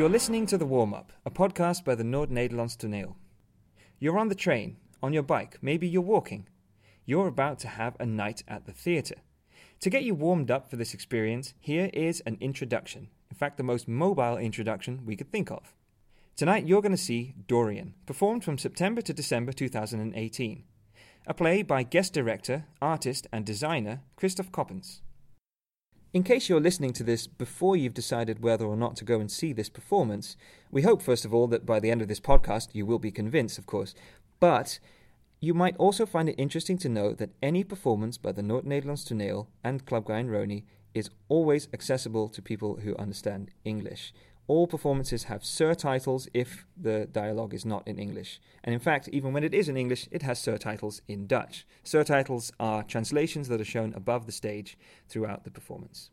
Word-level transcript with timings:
You're 0.00 0.08
listening 0.08 0.46
to 0.46 0.56
The 0.56 0.64
Warm 0.64 0.94
Up, 0.94 1.12
a 1.26 1.30
podcast 1.30 1.84
by 1.84 1.94
the 1.94 2.04
Noord-Nederlands 2.04 2.74
Toneel. 2.74 3.16
You're 3.98 4.18
on 4.18 4.30
the 4.30 4.34
train, 4.34 4.78
on 5.02 5.12
your 5.12 5.22
bike, 5.22 5.58
maybe 5.60 5.86
you're 5.86 6.00
walking. 6.00 6.48
You're 7.04 7.26
about 7.26 7.58
to 7.58 7.68
have 7.68 7.98
a 8.00 8.06
night 8.06 8.42
at 8.48 8.64
the 8.64 8.72
theatre. 8.72 9.16
To 9.80 9.90
get 9.90 10.04
you 10.04 10.14
warmed 10.14 10.50
up 10.50 10.70
for 10.70 10.76
this 10.76 10.94
experience, 10.94 11.52
here 11.60 11.90
is 11.92 12.22
an 12.24 12.38
introduction. 12.40 13.08
In 13.30 13.36
fact, 13.36 13.58
the 13.58 13.62
most 13.62 13.88
mobile 13.88 14.38
introduction 14.38 15.04
we 15.04 15.16
could 15.16 15.30
think 15.30 15.50
of. 15.50 15.74
Tonight, 16.34 16.66
you're 16.66 16.80
going 16.80 16.92
to 16.92 16.96
see 16.96 17.34
Dorian, 17.46 17.92
performed 18.06 18.42
from 18.42 18.56
September 18.56 19.02
to 19.02 19.12
December 19.12 19.52
2018. 19.52 20.64
A 21.26 21.34
play 21.34 21.60
by 21.60 21.82
guest 21.82 22.14
director, 22.14 22.64
artist, 22.80 23.26
and 23.34 23.44
designer 23.44 24.00
Christophe 24.16 24.50
Coppens. 24.50 25.02
In 26.12 26.24
case 26.24 26.48
you're 26.48 26.60
listening 26.60 26.92
to 26.94 27.04
this 27.04 27.28
before 27.28 27.76
you've 27.76 27.94
decided 27.94 28.42
whether 28.42 28.64
or 28.64 28.76
not 28.76 28.96
to 28.96 29.04
go 29.04 29.20
and 29.20 29.30
see 29.30 29.52
this 29.52 29.68
performance, 29.68 30.36
we 30.68 30.82
hope, 30.82 31.02
first 31.02 31.24
of 31.24 31.32
all, 31.32 31.46
that 31.46 31.64
by 31.64 31.78
the 31.78 31.88
end 31.88 32.02
of 32.02 32.08
this 32.08 32.18
podcast 32.18 32.70
you 32.72 32.84
will 32.84 32.98
be 32.98 33.12
convinced, 33.12 33.58
of 33.58 33.66
course. 33.66 33.94
But 34.40 34.80
you 35.38 35.54
might 35.54 35.76
also 35.76 36.06
find 36.06 36.28
it 36.28 36.34
interesting 36.36 36.78
to 36.78 36.88
know 36.88 37.12
that 37.12 37.30
any 37.40 37.62
performance 37.62 38.18
by 38.18 38.32
the 38.32 38.42
Noord-Nederlands 38.42 39.06
Toneel 39.06 39.46
and 39.62 39.86
Club 39.86 40.06
Guy 40.06 40.18
and 40.18 40.28
Roni 40.28 40.64
is 40.94 41.10
always 41.28 41.68
accessible 41.72 42.28
to 42.30 42.42
people 42.42 42.80
who 42.82 42.96
understand 42.96 43.52
English. 43.64 44.12
All 44.46 44.66
performances 44.66 45.24
have 45.24 45.42
surtitles 45.42 46.28
if 46.34 46.66
the 46.76 47.06
dialogue 47.10 47.54
is 47.54 47.64
not 47.64 47.86
in 47.86 47.98
English. 47.98 48.40
And 48.64 48.74
in 48.74 48.80
fact, 48.80 49.08
even 49.12 49.32
when 49.32 49.44
it 49.44 49.54
is 49.54 49.68
in 49.68 49.76
English, 49.76 50.08
it 50.10 50.22
has 50.22 50.40
surtitles 50.40 51.02
in 51.06 51.26
Dutch. 51.26 51.66
Surtitles 51.84 52.50
are 52.58 52.82
translations 52.82 53.48
that 53.48 53.60
are 53.60 53.64
shown 53.64 53.94
above 53.94 54.26
the 54.26 54.32
stage 54.32 54.76
throughout 55.08 55.44
the 55.44 55.50
performance. 55.50 56.10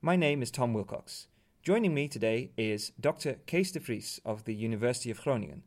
My 0.00 0.16
name 0.16 0.42
is 0.42 0.50
Tom 0.50 0.72
Wilcox. 0.72 1.28
Joining 1.62 1.92
me 1.92 2.08
today 2.08 2.52
is 2.56 2.92
Dr. 2.98 3.34
Kees 3.46 3.70
de 3.70 3.80
Vries 3.80 4.18
of 4.24 4.44
the 4.44 4.54
University 4.54 5.10
of 5.10 5.20
Groningen. 5.22 5.62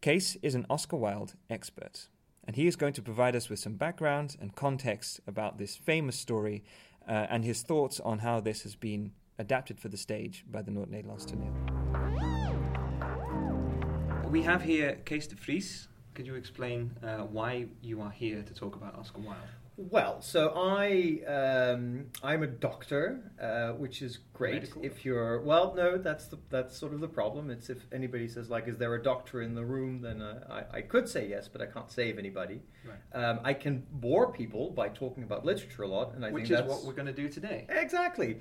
Kees 0.00 0.36
is 0.42 0.56
an 0.56 0.66
Oscar 0.68 0.96
Wilde 0.96 1.34
expert, 1.48 2.08
and 2.44 2.56
he 2.56 2.66
is 2.66 2.74
going 2.74 2.92
to 2.94 3.02
provide 3.02 3.36
us 3.36 3.48
with 3.48 3.60
some 3.60 3.74
background 3.74 4.36
and 4.40 4.56
context 4.56 5.20
about 5.28 5.58
this 5.58 5.76
famous 5.76 6.16
story 6.18 6.64
uh, 7.08 7.26
and 7.30 7.44
his 7.44 7.62
thoughts 7.62 8.00
on 8.00 8.18
how 8.18 8.40
this 8.40 8.62
has 8.62 8.74
been 8.74 9.12
adapted 9.38 9.78
for 9.80 9.88
the 9.88 9.96
stage 9.96 10.44
by 10.50 10.62
the 10.62 10.70
Noord-Nederlands 10.70 11.26
Toneel. 11.26 11.54
We 14.30 14.42
have 14.42 14.62
here 14.62 14.98
Kees 15.04 15.26
de 15.26 15.36
Vries. 15.36 15.88
Could 16.14 16.26
you 16.26 16.34
explain 16.34 16.90
uh, 17.02 17.18
why 17.18 17.66
you 17.80 18.00
are 18.02 18.10
here 18.10 18.42
to 18.42 18.54
talk 18.54 18.74
about 18.74 18.98
Oscar 18.98 19.20
Wilde? 19.20 19.38
Well, 19.80 20.20
so 20.20 20.52
I 20.56 21.20
um, 21.28 22.06
I'm 22.24 22.42
a 22.42 22.48
doctor, 22.48 23.30
uh, 23.40 23.74
which 23.74 24.02
is 24.02 24.18
great 24.34 24.54
Medical 24.54 24.84
if 24.84 25.04
you're 25.04 25.40
well. 25.42 25.72
No, 25.76 25.96
that's 25.96 26.26
the 26.26 26.36
that's 26.50 26.76
sort 26.76 26.92
of 26.92 26.98
the 27.00 27.06
problem. 27.06 27.48
It's 27.48 27.70
if 27.70 27.86
anybody 27.92 28.26
says 28.26 28.50
like, 28.50 28.66
"Is 28.66 28.76
there 28.76 28.92
a 28.96 29.02
doctor 29.02 29.40
in 29.40 29.54
the 29.54 29.64
room?" 29.64 30.02
Then 30.02 30.20
uh, 30.20 30.64
I 30.72 30.78
I 30.78 30.80
could 30.82 31.08
say 31.08 31.28
yes, 31.28 31.46
but 31.46 31.62
I 31.62 31.66
can't 31.66 31.88
save 31.92 32.18
anybody. 32.18 32.60
Right. 32.84 33.24
Um, 33.24 33.38
I 33.44 33.54
can 33.54 33.86
bore 33.92 34.32
people 34.32 34.70
by 34.70 34.88
talking 34.88 35.22
about 35.22 35.44
literature 35.44 35.84
a 35.84 35.88
lot, 35.88 36.12
and 36.14 36.24
I 36.26 36.32
Which 36.32 36.48
think 36.48 36.58
is 36.58 36.58
that's 36.58 36.68
what 36.68 36.84
we're 36.84 36.94
going 36.94 37.06
to 37.06 37.12
do 37.12 37.28
today. 37.28 37.64
exactly. 37.68 38.40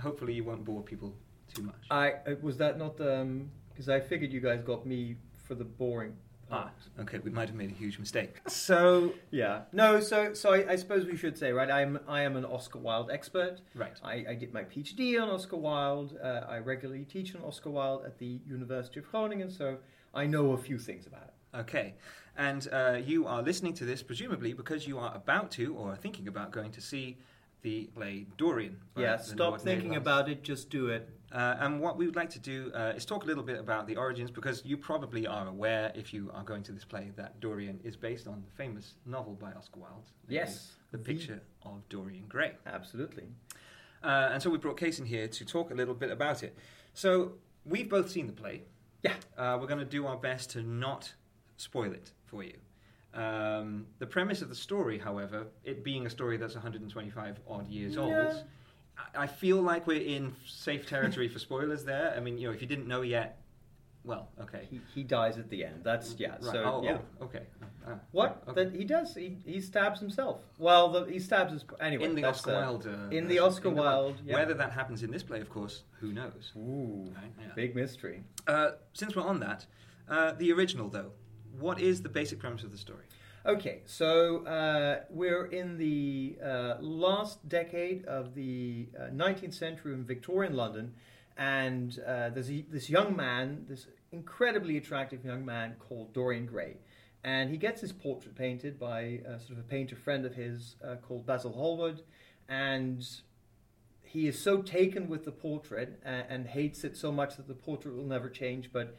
Hopefully, 0.00 0.32
you 0.34 0.44
won't 0.44 0.64
bore 0.64 0.82
people 0.82 1.14
too 1.54 1.62
much. 1.62 1.84
I 1.90 2.12
uh, 2.26 2.34
was 2.40 2.56
that 2.58 2.78
not 2.78 2.96
because 2.96 3.88
I 3.88 4.00
figured 4.00 4.32
you 4.32 4.40
guys 4.40 4.62
got 4.62 4.86
me 4.86 5.16
for 5.44 5.54
the 5.54 5.64
boring. 5.64 6.16
ah, 6.50 6.70
okay, 7.00 7.18
we 7.18 7.30
might 7.30 7.48
have 7.48 7.56
made 7.56 7.70
a 7.70 7.74
huge 7.74 7.98
mistake. 7.98 8.40
So, 8.48 9.14
Yeah. 9.30 9.62
No. 9.72 10.00
So 10.00 10.34
so 10.34 10.52
I, 10.52 10.72
I 10.72 10.76
suppose 10.76 11.06
we 11.06 11.16
should 11.16 11.36
say 11.38 11.52
right. 11.52 11.70
I'm 11.70 11.98
I 12.06 12.22
am 12.22 12.36
an 12.36 12.44
Oscar 12.44 12.78
Wilde 12.78 13.10
expert. 13.10 13.60
right. 13.74 13.98
I, 14.02 14.24
I 14.30 14.34
did 14.34 14.52
my 14.52 14.64
PhD 14.64 15.20
on 15.20 15.28
Oscar 15.30 15.56
Wilde. 15.56 16.18
Uh, 16.22 16.42
I 16.48 16.58
regularly 16.58 17.04
teach 17.04 17.34
on 17.34 17.42
Oscar 17.42 17.70
Wilde 17.70 18.04
at 18.04 18.18
the 18.18 18.40
University 18.46 19.00
of 19.00 19.10
Groningen, 19.10 19.50
so 19.50 19.78
I 20.14 20.26
know 20.26 20.52
a 20.52 20.58
few 20.58 20.78
things 20.78 21.06
about 21.06 21.24
it. 21.24 21.34
Okay. 21.54 21.94
And 22.36 22.66
uh, 22.72 22.98
you 23.04 23.26
are 23.26 23.42
listening 23.42 23.74
to 23.74 23.84
this 23.84 24.02
presumably 24.02 24.54
because 24.54 24.86
you 24.86 24.98
are 24.98 25.14
about 25.14 25.50
to 25.52 25.74
or 25.74 25.92
are 25.92 25.96
thinking 25.96 26.28
about 26.28 26.50
going 26.50 26.72
to 26.72 26.80
see 26.80 27.18
the 27.62 27.84
play 27.94 28.26
Dorian. 28.36 28.76
yeah, 28.96 29.16
stop 29.16 29.60
thinking 29.60 29.96
about 29.96 30.28
it, 30.28 30.42
just 30.42 30.68
do 30.70 30.88
it. 30.88 31.08
Uh, 31.32 31.56
and 31.60 31.80
what 31.80 31.96
we 31.96 32.04
would 32.04 32.16
like 32.16 32.28
to 32.28 32.38
do 32.38 32.70
uh, 32.74 32.92
is 32.94 33.06
talk 33.06 33.24
a 33.24 33.26
little 33.26 33.42
bit 33.42 33.58
about 33.58 33.86
the 33.86 33.96
origins 33.96 34.30
because 34.30 34.62
you 34.66 34.76
probably 34.76 35.26
are 35.26 35.48
aware, 35.48 35.90
if 35.94 36.12
you 36.12 36.30
are 36.34 36.42
going 36.42 36.62
to 36.62 36.72
this 36.72 36.84
play, 36.84 37.10
that 37.16 37.40
Dorian 37.40 37.80
is 37.82 37.96
based 37.96 38.26
on 38.26 38.42
the 38.44 38.50
famous 38.54 38.94
novel 39.06 39.34
by 39.34 39.52
Oscar 39.52 39.80
Wilde. 39.80 40.10
Yes. 40.28 40.72
The 40.90 40.98
Picture 40.98 41.40
of 41.64 41.88
Dorian 41.88 42.24
Gray. 42.28 42.52
Absolutely. 42.66 43.24
Uh, 44.02 44.28
and 44.32 44.42
so 44.42 44.50
we 44.50 44.58
brought 44.58 44.78
Kees 44.78 44.98
in 44.98 45.06
here 45.06 45.26
to 45.26 45.44
talk 45.44 45.70
a 45.70 45.74
little 45.74 45.94
bit 45.94 46.10
about 46.10 46.42
it. 46.42 46.54
So 46.92 47.32
we've 47.64 47.88
both 47.88 48.10
seen 48.10 48.26
the 48.26 48.32
play. 48.34 48.64
Yeah. 49.02 49.14
Uh, 49.38 49.56
we're 49.58 49.68
going 49.68 49.78
to 49.78 49.86
do 49.86 50.06
our 50.06 50.16
best 50.16 50.50
to 50.50 50.62
not 50.62 51.14
spoil 51.56 51.92
it 51.92 52.12
for 52.26 52.42
you. 52.42 52.58
Um, 53.14 53.86
the 53.98 54.06
premise 54.06 54.40
of 54.42 54.48
the 54.48 54.54
story, 54.54 54.98
however, 54.98 55.46
it 55.64 55.84
being 55.84 56.06
a 56.06 56.10
story 56.10 56.36
that's 56.38 56.54
125 56.54 57.40
odd 57.46 57.68
years 57.68 57.94
Yeah. 57.96 58.00
old, 58.02 58.44
I, 59.14 59.22
I 59.24 59.26
feel 59.26 59.60
like 59.60 59.86
we're 59.86 60.00
in 60.00 60.34
safe 60.46 60.86
territory 60.86 61.28
for 61.28 61.38
spoilers 61.38 61.84
there. 61.84 62.14
I 62.16 62.20
mean, 62.20 62.38
you 62.38 62.48
know, 62.48 62.54
if 62.54 62.60
you 62.62 62.66
didn't 62.68 62.88
know 62.88 63.02
yet, 63.02 63.38
well, 64.04 64.30
okay. 64.40 64.66
He, 64.68 64.80
he 64.94 65.02
dies 65.04 65.38
at 65.38 65.48
the 65.48 65.64
end. 65.64 65.82
That's 65.84 66.16
yeah. 66.18 66.30
Right. 66.32 66.42
So 66.42 66.64
oh, 66.64 66.82
yeah. 66.82 66.98
oh, 67.20 67.24
okay. 67.26 67.42
Ah, 67.86 68.00
What? 68.10 68.42
okay. 68.48 68.64
That 68.64 68.74
he 68.74 68.84
does. 68.84 69.14
He, 69.14 69.36
he 69.44 69.60
stabs 69.60 70.00
himself. 70.00 70.40
Well, 70.58 70.88
the, 70.88 71.04
he 71.04 71.20
stabs 71.20 71.52
his 71.52 71.64
anyway. 71.80 72.06
in 72.06 72.14
the 72.16 72.22
that's, 72.22 72.38
Oscar 72.40 72.56
uh, 72.56 72.60
Wilde. 72.60 72.86
Uh, 72.86 73.14
in 73.14 73.28
the. 73.28 73.38
Oscar 73.38 73.68
In 73.68 73.76
Wilde, 73.76 74.16
yeah. 74.24 74.34
Whether 74.34 74.54
that 74.54 74.72
happens 74.72 75.02
in 75.04 75.10
this 75.12 75.22
play, 75.22 75.40
of 75.40 75.50
course, 75.50 75.84
who 76.00 76.12
knows? 76.12 76.52
Ooh, 76.56 77.12
Right, 77.14 77.32
yeah. 77.40 77.46
big 77.54 77.76
mystery. 77.76 78.24
Uh, 78.48 78.72
since 78.92 79.14
we're 79.14 79.22
on 79.22 79.38
that, 79.40 79.66
uh, 80.08 80.32
the 80.32 80.50
original 80.52 80.88
though, 80.88 81.12
what 81.58 81.80
is 81.80 82.02
the 82.02 82.08
basic 82.08 82.38
premise 82.38 82.62
of 82.62 82.72
the 82.72 82.78
story? 82.78 83.04
Okay, 83.44 83.80
so 83.86 84.46
uh, 84.46 85.00
we're 85.10 85.46
in 85.46 85.76
the 85.76 86.36
uh, 86.44 86.74
last 86.80 87.48
decade 87.48 88.04
of 88.04 88.34
the 88.34 88.88
uh, 88.96 89.06
19th 89.06 89.54
century 89.54 89.94
in 89.94 90.04
Victorian 90.04 90.54
London, 90.54 90.94
and 91.36 91.98
uh, 92.06 92.30
there's 92.30 92.50
a, 92.50 92.64
this 92.70 92.88
young 92.88 93.16
man, 93.16 93.64
this 93.68 93.88
incredibly 94.12 94.76
attractive 94.76 95.24
young 95.24 95.44
man 95.44 95.74
called 95.80 96.12
Dorian 96.12 96.46
Gray, 96.46 96.76
and 97.24 97.50
he 97.50 97.56
gets 97.56 97.80
his 97.80 97.92
portrait 97.92 98.36
painted 98.36 98.78
by 98.78 99.22
uh, 99.26 99.38
sort 99.38 99.52
of 99.52 99.58
a 99.58 99.68
painter 99.68 99.96
friend 99.96 100.24
of 100.24 100.34
his 100.34 100.76
uh, 100.86 100.94
called 100.96 101.26
Basil 101.26 101.52
Hallward, 101.52 102.02
and 102.48 103.04
he 104.02 104.28
is 104.28 104.40
so 104.40 104.62
taken 104.62 105.08
with 105.08 105.24
the 105.24 105.32
portrait 105.32 106.00
and, 106.04 106.26
and 106.28 106.46
hates 106.46 106.84
it 106.84 106.96
so 106.96 107.10
much 107.10 107.36
that 107.36 107.48
the 107.48 107.54
portrait 107.54 107.96
will 107.96 108.04
never 108.04 108.28
change, 108.28 108.70
but 108.72 108.96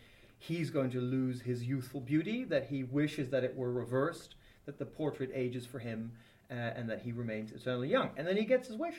he's 0.48 0.70
going 0.70 0.90
to 0.92 1.00
lose 1.02 1.42
his 1.42 1.64
youthful 1.64 2.02
beauty, 2.02 2.44
that 2.46 2.66
he 2.68 2.84
wishes 2.84 3.30
that 3.30 3.44
it 3.44 3.56
were 3.56 3.72
reversed, 3.72 4.36
that 4.66 4.78
the 4.78 4.86
portrait 4.86 5.30
ages 5.34 5.66
for 5.66 5.80
him, 5.80 6.12
uh, 6.52 6.54
and 6.78 6.90
that 6.90 7.02
he 7.02 7.12
remains 7.12 7.52
eternally 7.52 7.90
young. 7.90 8.10
And 8.18 8.28
then 8.28 8.36
he 8.38 8.46
gets 8.46 8.68
his 8.68 8.78
wish. 8.78 8.96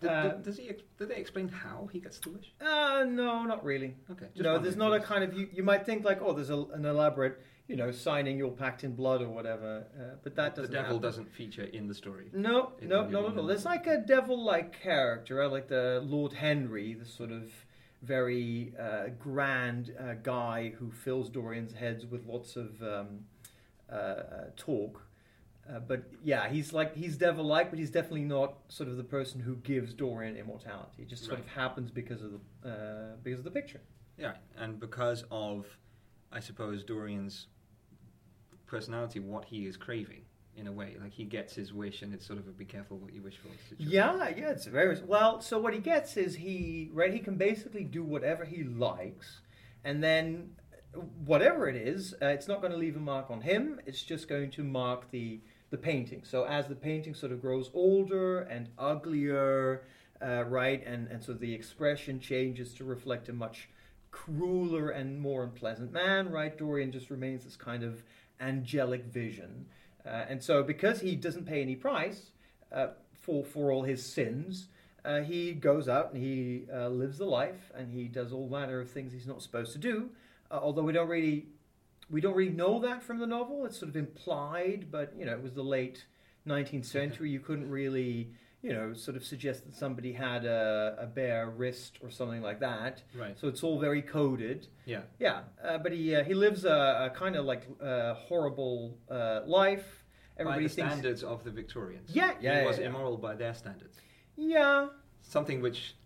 D- 0.00 0.08
Uh, 0.08 0.28
d- 0.28 0.42
does 0.44 0.56
he? 0.58 0.70
Do 0.98 1.06
they 1.06 1.16
explain 1.16 1.48
how 1.48 1.88
he 1.92 1.98
gets 2.00 2.18
the 2.20 2.30
wish? 2.30 2.52
Uh, 2.60 3.04
no, 3.08 3.44
not 3.44 3.64
really. 3.64 3.94
Okay. 4.12 4.26
no, 4.36 4.58
there's 4.58 4.76
not 4.76 4.92
a 4.94 5.00
kind 5.00 5.24
of, 5.24 5.30
you, 5.38 5.48
you 5.52 5.62
might 5.64 5.84
think 5.86 6.04
like, 6.04 6.20
oh, 6.22 6.32
there's 6.32 6.50
a, 6.50 6.60
an 6.78 6.84
elaborate, 6.84 7.34
you 7.66 7.74
know, 7.80 7.90
signing 7.90 8.36
your 8.38 8.52
pact 8.52 8.84
in 8.84 8.94
blood 8.94 9.20
or 9.22 9.28
whatever, 9.28 9.84
uh, 9.98 10.16
but 10.22 10.36
that 10.36 10.54
doesn't 10.54 10.70
The 10.70 10.76
devil 10.78 10.96
happen. 10.96 11.02
doesn't 11.08 11.30
feature 11.40 11.64
in 11.64 11.88
the 11.88 11.94
story. 11.94 12.26
No, 12.32 12.72
no, 12.82 13.08
not 13.08 13.32
at 13.32 13.38
all. 13.38 13.46
There's 13.46 13.64
like 13.64 13.86
a 13.86 13.98
devil-like 13.98 14.70
character, 14.80 15.48
like 15.48 15.66
the 15.68 16.00
Lord 16.04 16.32
Henry, 16.34 16.94
the 16.94 17.04
sort 17.06 17.32
of 17.32 17.44
very 18.02 18.72
uh, 18.78 19.08
grand 19.18 19.94
uh, 19.98 20.14
guy 20.22 20.72
who 20.78 20.90
fills 20.90 21.28
Dorian's 21.28 21.72
heads 21.72 22.06
with 22.06 22.26
lots 22.26 22.56
of 22.56 22.80
um, 22.82 23.24
uh, 23.90 23.94
uh, 23.94 24.44
talk. 24.56 25.02
Uh, 25.68 25.78
but 25.80 26.04
yeah, 26.24 26.48
he's 26.48 26.72
like 26.72 26.96
he's 26.96 27.16
devil-like, 27.16 27.68
but 27.70 27.78
he's 27.78 27.90
definitely 27.90 28.24
not 28.24 28.54
sort 28.68 28.88
of 28.88 28.96
the 28.96 29.04
person 29.04 29.40
who 29.40 29.56
gives 29.56 29.92
Dorian 29.92 30.36
immortality. 30.36 31.02
It 31.02 31.08
just 31.08 31.24
sort 31.24 31.38
Right. 31.38 31.46
of 31.46 31.52
happens 31.52 31.90
because 31.90 32.22
of 32.22 32.32
the 32.62 32.68
uh, 32.70 33.16
because 33.22 33.40
of 33.40 33.44
the 33.44 33.50
picture. 33.50 33.80
Yeah, 34.16 34.32
and 34.56 34.80
because 34.80 35.24
of, 35.30 35.66
I 36.32 36.40
suppose 36.40 36.82
Dorian's 36.84 37.46
personality, 38.66 39.20
what 39.20 39.44
he 39.44 39.66
is 39.66 39.76
craving 39.76 40.22
in 40.58 40.66
a 40.66 40.72
way, 40.72 40.96
like 41.00 41.12
he 41.12 41.24
gets 41.24 41.54
his 41.54 41.72
wish, 41.72 42.02
and 42.02 42.12
it's 42.12 42.26
sort 42.26 42.38
of 42.38 42.48
a 42.48 42.50
be 42.50 42.64
careful 42.64 42.98
what 42.98 43.14
you 43.14 43.22
wish 43.22 43.36
for. 43.38 43.48
situation. 43.68 43.92
Yeah, 43.92 44.28
yeah, 44.28 44.50
it's 44.50 44.66
very 44.66 44.98
well. 45.06 45.40
So 45.40 45.58
what 45.58 45.72
he 45.72 45.80
gets 45.80 46.16
is 46.16 46.34
he 46.34 46.90
right. 46.92 47.12
He 47.12 47.20
can 47.20 47.36
basically 47.36 47.84
do 47.84 48.02
whatever 48.02 48.44
he 48.44 48.64
likes, 48.64 49.40
and 49.84 50.02
then 50.02 50.50
whatever 51.24 51.68
it 51.68 51.76
is, 51.76 52.14
uh, 52.22 52.26
it's 52.26 52.48
not 52.48 52.60
going 52.60 52.72
to 52.72 52.78
leave 52.78 52.96
a 52.96 53.00
mark 53.00 53.30
on 53.30 53.40
him. 53.40 53.80
It's 53.86 54.02
just 54.02 54.28
going 54.28 54.50
to 54.52 54.64
mark 54.64 55.10
the 55.10 55.40
the 55.70 55.78
painting. 55.78 56.22
So 56.24 56.44
as 56.44 56.66
the 56.66 56.74
painting 56.74 57.14
sort 57.14 57.32
of 57.32 57.40
grows 57.40 57.70
older 57.74 58.40
and 58.40 58.68
uglier, 58.78 59.84
uh, 60.20 60.44
right, 60.44 60.84
and 60.86 61.08
and 61.08 61.22
so 61.22 61.32
the 61.32 61.54
expression 61.54 62.20
changes 62.20 62.74
to 62.74 62.84
reflect 62.84 63.28
a 63.28 63.32
much 63.32 63.68
crueler 64.10 64.90
and 64.90 65.20
more 65.20 65.44
unpleasant 65.44 65.92
man, 65.92 66.30
right? 66.30 66.56
Dorian 66.56 66.90
just 66.92 67.10
remains 67.10 67.44
this 67.44 67.56
kind 67.56 67.82
of 67.82 68.02
angelic 68.40 69.04
vision. 69.04 69.66
Uh, 70.06 70.24
and 70.28 70.42
so, 70.42 70.62
because 70.62 71.00
he 71.00 71.16
doesn't 71.16 71.46
pay 71.46 71.60
any 71.60 71.76
price 71.76 72.30
uh, 72.72 72.88
for 73.12 73.44
for 73.44 73.72
all 73.72 73.82
his 73.82 74.04
sins, 74.04 74.68
uh, 75.04 75.20
he 75.20 75.52
goes 75.52 75.88
out 75.88 76.12
and 76.12 76.22
he 76.22 76.64
lives 76.88 77.18
the 77.18 77.24
life 77.24 77.70
and 77.74 77.92
he 77.92 78.04
does 78.04 78.32
all 78.32 78.48
manner 78.48 78.80
of 78.80 78.90
things 78.90 79.12
he's 79.12 79.26
not 79.26 79.42
supposed 79.42 79.72
to 79.72 79.78
do. 79.78 80.10
Although 80.50 80.82
we 80.82 80.92
don't 80.92 81.08
really 81.08 81.46
we 82.10 82.20
don't 82.20 82.34
really 82.34 82.52
know 82.52 82.78
that 82.80 83.02
from 83.02 83.18
the 83.18 83.26
novel. 83.26 83.66
It's 83.66 83.78
sort 83.78 83.90
of 83.90 83.96
implied, 83.96 84.86
but 84.90 85.12
you 85.16 85.24
know, 85.24 85.32
it 85.32 85.42
was 85.42 85.54
the 85.54 85.62
late 85.62 86.06
19th 86.46 86.86
century. 86.86 87.30
You 87.30 87.40
couldn't 87.40 87.70
really 87.70 88.32
you 88.62 88.72
know, 88.72 88.92
sort 88.94 89.16
of 89.16 89.24
suggest 89.24 89.64
that 89.66 89.74
somebody 89.76 90.12
had 90.12 90.44
a, 90.44 90.96
a 91.00 91.06
bare 91.06 91.48
wrist 91.50 91.98
or 92.02 92.10
something 92.10 92.42
like 92.42 92.58
that. 92.60 93.02
Right. 93.16 93.38
So 93.38 93.46
it's 93.48 93.62
all 93.62 93.78
very 93.78 94.02
coded. 94.02 94.66
Yeah. 94.84 95.02
Yeah, 95.20 95.40
uh, 95.64 95.78
but 95.78 95.92
he 95.92 96.14
uh, 96.14 96.24
he 96.24 96.34
lives 96.34 96.64
a, 96.64 97.10
a 97.12 97.16
kind 97.16 97.36
of 97.36 97.44
like 97.44 97.66
uh, 97.82 98.14
horrible 98.14 98.98
uh, 99.10 99.40
life. 99.46 100.04
Everybody 100.38 100.64
by 100.64 100.68
the 100.68 100.74
thinks. 100.74 100.90
standards 100.92 101.22
of 101.24 101.42
the 101.44 101.50
Victorians. 101.50 102.10
Yeah, 102.12 102.32
yeah, 102.40 102.60
He 102.60 102.66
was 102.66 102.76
yeah, 102.78 102.82
yeah. 102.84 102.88
immoral 102.90 103.16
by 103.16 103.34
their 103.34 103.54
standards. 103.54 103.96
Yeah. 104.36 104.88
Something 105.20 105.60
which 105.60 105.96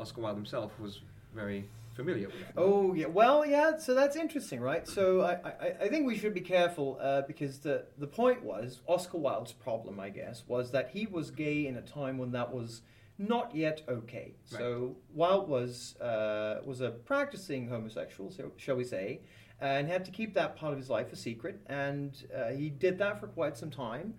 Oscar 0.00 0.20
Wilde 0.22 0.36
himself 0.36 0.72
was 0.80 1.00
very 1.34 1.68
familiar 1.96 2.28
with. 2.28 2.36
Oh 2.56 2.94
yeah. 2.94 3.06
Well, 3.06 3.44
yeah. 3.44 3.78
So 3.78 3.94
that's 3.94 4.16
interesting, 4.16 4.60
right? 4.60 4.86
So 4.86 5.22
I, 5.22 5.32
I, 5.32 5.72
I 5.82 5.88
think 5.88 6.06
we 6.06 6.16
should 6.16 6.34
be 6.34 6.40
careful 6.40 6.98
uh, 7.00 7.22
because 7.22 7.58
the 7.58 7.86
the 7.98 8.06
point 8.06 8.44
was 8.44 8.80
Oscar 8.86 9.18
Wilde's 9.18 9.52
problem, 9.52 9.98
I 9.98 10.10
guess, 10.10 10.44
was 10.46 10.70
that 10.72 10.90
he 10.90 11.06
was 11.06 11.30
gay 11.30 11.66
in 11.66 11.76
a 11.76 11.82
time 11.82 12.18
when 12.18 12.32
that 12.32 12.52
was 12.52 12.82
not 13.18 13.54
yet 13.54 13.82
okay. 13.88 14.34
So 14.44 14.96
Wilde 15.14 15.48
was 15.48 15.96
uh, 16.00 16.60
was 16.64 16.80
a 16.80 16.90
practicing 16.90 17.68
homosexual, 17.68 18.30
so, 18.30 18.52
shall 18.56 18.76
we 18.76 18.84
say, 18.84 19.20
and 19.60 19.88
had 19.88 20.04
to 20.04 20.10
keep 20.10 20.34
that 20.34 20.56
part 20.56 20.72
of 20.72 20.78
his 20.78 20.90
life 20.90 21.12
a 21.12 21.16
secret, 21.16 21.60
and 21.66 22.26
uh, 22.36 22.50
he 22.50 22.68
did 22.70 22.98
that 22.98 23.18
for 23.18 23.26
quite 23.26 23.56
some 23.56 23.70
time. 23.70 24.14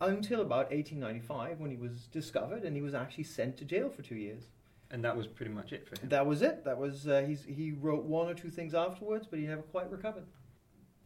Until 0.00 0.40
about 0.40 0.72
1895, 0.72 1.60
when 1.60 1.70
he 1.70 1.76
was 1.76 2.08
discovered, 2.08 2.64
and 2.64 2.74
he 2.74 2.82
was 2.82 2.92
actually 2.92 3.22
sent 3.22 3.56
to 3.58 3.64
jail 3.64 3.88
for 3.88 4.02
two 4.02 4.16
years. 4.16 4.48
And 4.92 5.02
that 5.04 5.16
was 5.16 5.26
pretty 5.26 5.50
much 5.50 5.72
it 5.72 5.88
for 5.88 5.98
him. 6.00 6.10
That 6.10 6.26
was 6.26 6.42
it. 6.42 6.64
That 6.64 6.78
was 6.78 7.08
uh, 7.08 7.24
he's, 7.26 7.44
he 7.44 7.72
wrote 7.72 8.04
one 8.04 8.28
or 8.28 8.34
two 8.34 8.50
things 8.50 8.74
afterwards, 8.74 9.26
but 9.28 9.38
he 9.38 9.46
never 9.46 9.62
quite 9.62 9.90
recovered. 9.90 10.24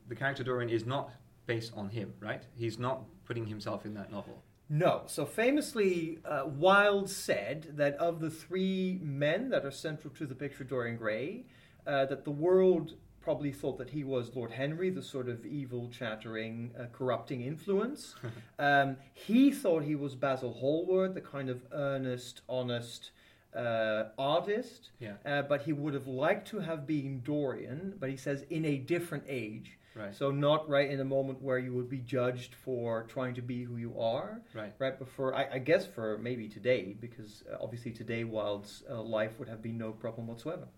the 0.09 0.15
character 0.17 0.43
Dorian 0.45 0.69
is 0.71 0.85
not 0.85 1.11
based 1.47 1.73
on 1.77 1.89
him, 1.89 2.13
right? 2.21 2.43
He's 2.57 2.79
not 2.79 3.05
putting 3.25 3.47
himself 3.47 3.87
in 3.87 3.95
that 3.95 4.11
novel. 4.11 4.43
No. 4.69 5.03
So 5.07 5.25
famously, 5.25 6.19
uh, 6.25 6.45
Wilde 6.47 7.09
said 7.09 7.75
that 7.77 7.95
of 7.99 8.19
the 8.19 8.31
three 8.31 8.99
men 9.03 9.51
that 9.51 9.65
are 9.65 9.71
central 9.71 10.13
to 10.15 10.27
the 10.27 10.35
picture 10.35 10.65
Dorian 10.65 10.97
Gray, 10.97 11.45
uh, 11.87 12.07
that 12.07 12.25
the 12.25 12.33
world 12.33 12.95
probably 13.21 13.53
thought 13.53 13.79
that 13.79 13.91
he 13.91 14.05
was 14.05 14.35
Lord 14.35 14.53
Henry, 14.53 14.91
the 14.91 15.03
sort 15.03 15.29
of 15.29 15.45
evil, 15.45 15.89
chattering, 15.89 16.73
uh, 16.79 16.85
corrupting 16.93 17.43
influence. 17.43 18.15
um, 18.59 18.97
he 19.15 19.51
thought 19.51 19.83
he 19.83 19.95
was 19.95 20.15
Basil 20.15 20.53
Hallward, 20.53 21.15
the 21.15 21.21
kind 21.21 21.49
of 21.49 21.65
earnest, 21.73 22.43
honest. 22.49 23.11
Uh, 23.57 24.11
artist, 24.19 24.91
Yeah. 25.01 25.15
uh, 25.25 25.41
but 25.43 25.63
he 25.63 25.73
would 25.73 25.95
have 25.95 26.07
liked 26.07 26.47
to 26.49 26.59
have 26.59 26.87
been 26.87 27.23
Dorian, 27.23 27.95
but 27.99 28.11
he 28.11 28.17
says 28.17 28.43
in 28.51 28.65
a 28.67 28.77
different 28.77 29.25
age. 29.29 29.79
Right. 29.95 30.15
So 30.15 30.31
not 30.31 30.69
right 30.69 30.91
in 30.91 31.01
a 31.01 31.05
moment 31.07 31.41
where 31.41 31.59
you 31.59 31.73
would 31.73 31.89
be 31.89 32.01
judged 32.01 32.55
for 32.55 33.05
trying 33.05 33.35
to 33.37 33.41
be 33.43 33.63
who 33.65 33.79
you 33.79 33.99
are, 33.99 34.43
Right. 34.55 34.75
right? 34.79 34.99
But 34.99 35.09
for 35.09 35.35
I, 35.35 35.49
I 35.55 35.59
guess 35.59 35.87
for 35.87 36.19
maybe 36.19 36.49
today, 36.51 36.95
because 37.01 37.45
uh, 37.51 37.57
obviously 37.65 37.93
today 37.93 38.25
Wilde's 38.25 38.83
uh, 38.91 39.01
life 39.03 39.39
would 39.39 39.49
have 39.49 39.63
been 39.63 39.79
no 39.79 39.93
problem 39.93 40.27
whatsoever. 40.27 40.69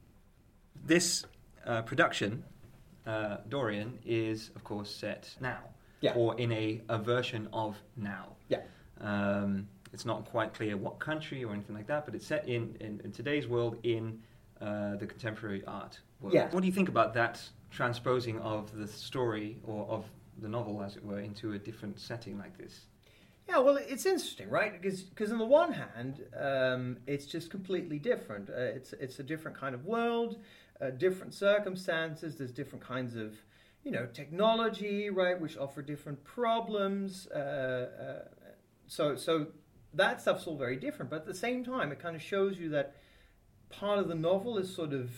This 0.86 1.24
uh, 1.66 1.82
production, 1.82 2.44
uh, 3.06 3.38
Dorian, 3.48 3.98
is 4.04 4.50
of 4.54 4.62
course 4.62 4.94
set 4.94 5.34
now, 5.40 5.62
Yeah. 6.00 6.14
or 6.14 6.38
in 6.38 6.52
a, 6.52 6.80
a 6.88 6.98
version 6.98 7.48
of 7.52 7.76
now. 7.96 8.36
Yeah. 8.48 8.60
Um, 9.00 9.66
it's 9.92 10.04
not 10.04 10.24
quite 10.26 10.54
clear 10.54 10.76
what 10.76 10.98
country 10.98 11.44
or 11.44 11.52
anything 11.52 11.74
like 11.74 11.86
that, 11.86 12.04
but 12.04 12.14
it's 12.14 12.26
set 12.26 12.48
in, 12.48 12.76
in, 12.80 13.00
in 13.04 13.12
today's 13.12 13.46
world 13.46 13.76
in 13.82 14.20
uh, 14.60 14.96
the 14.96 15.06
contemporary 15.06 15.62
art 15.66 15.98
world. 16.20 16.34
Yeah. 16.34 16.48
What 16.50 16.60
do 16.60 16.66
you 16.66 16.72
think 16.72 16.88
about 16.88 17.14
that 17.14 17.40
transposing 17.70 18.38
of 18.40 18.76
the 18.76 18.86
story 18.86 19.58
or 19.64 19.86
of 19.86 20.04
the 20.40 20.48
novel, 20.48 20.82
as 20.82 20.96
it 20.96 21.04
were, 21.04 21.20
into 21.20 21.52
a 21.52 21.58
different 21.58 21.98
setting 21.98 22.38
like 22.38 22.56
this? 22.58 22.80
Yeah, 23.48 23.58
well, 23.58 23.76
it's 23.76 24.04
interesting, 24.04 24.50
right? 24.50 24.80
Because 24.80 25.02
because 25.02 25.32
on 25.32 25.38
the 25.38 25.46
one 25.46 25.72
hand, 25.72 26.22
um, 26.38 26.98
it's 27.06 27.24
just 27.24 27.50
completely 27.50 27.98
different. 27.98 28.50
Uh, 28.50 28.56
it's 28.56 28.92
it's 28.94 29.18
a 29.20 29.22
different 29.22 29.56
kind 29.56 29.74
of 29.74 29.86
world, 29.86 30.36
uh, 30.82 30.90
different 30.90 31.32
circumstances. 31.32 32.36
There's 32.36 32.52
different 32.52 32.84
kinds 32.84 33.16
of 33.16 33.36
you 33.84 33.90
know 33.90 34.06
technology, 34.12 35.08
right, 35.08 35.40
which 35.40 35.56
offer 35.56 35.80
different 35.80 36.22
problems. 36.24 37.26
Uh, 37.28 37.38
uh, 37.38 38.28
so 38.86 39.16
so 39.16 39.46
that 39.94 40.20
stuff's 40.20 40.46
all 40.46 40.56
very 40.56 40.76
different. 40.76 41.10
But 41.10 41.20
at 41.20 41.26
the 41.26 41.34
same 41.34 41.64
time, 41.64 41.92
it 41.92 41.98
kind 41.98 42.16
of 42.16 42.22
shows 42.22 42.58
you 42.58 42.68
that 42.70 42.96
part 43.70 43.98
of 43.98 44.08
the 44.08 44.14
novel 44.14 44.58
is 44.58 44.74
sort 44.74 44.92
of 44.92 45.10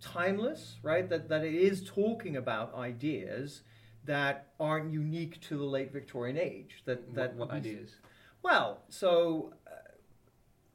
timeless, 0.00 0.76
right? 0.82 1.08
That 1.08 1.28
that 1.28 1.44
it 1.44 1.54
is 1.54 1.82
talking 1.84 2.36
about 2.36 2.74
ideas 2.74 3.62
that 4.04 4.48
aren't 4.58 4.92
unique 4.92 5.40
to 5.42 5.56
the 5.56 5.64
late 5.64 5.92
Victorian 5.92 6.36
age. 6.36 6.82
That 6.84 7.14
that 7.14 7.34
what, 7.34 7.48
what 7.48 7.56
ideas? 7.56 7.96
well, 8.42 8.82
so 8.88 9.54
uh, 9.66 9.70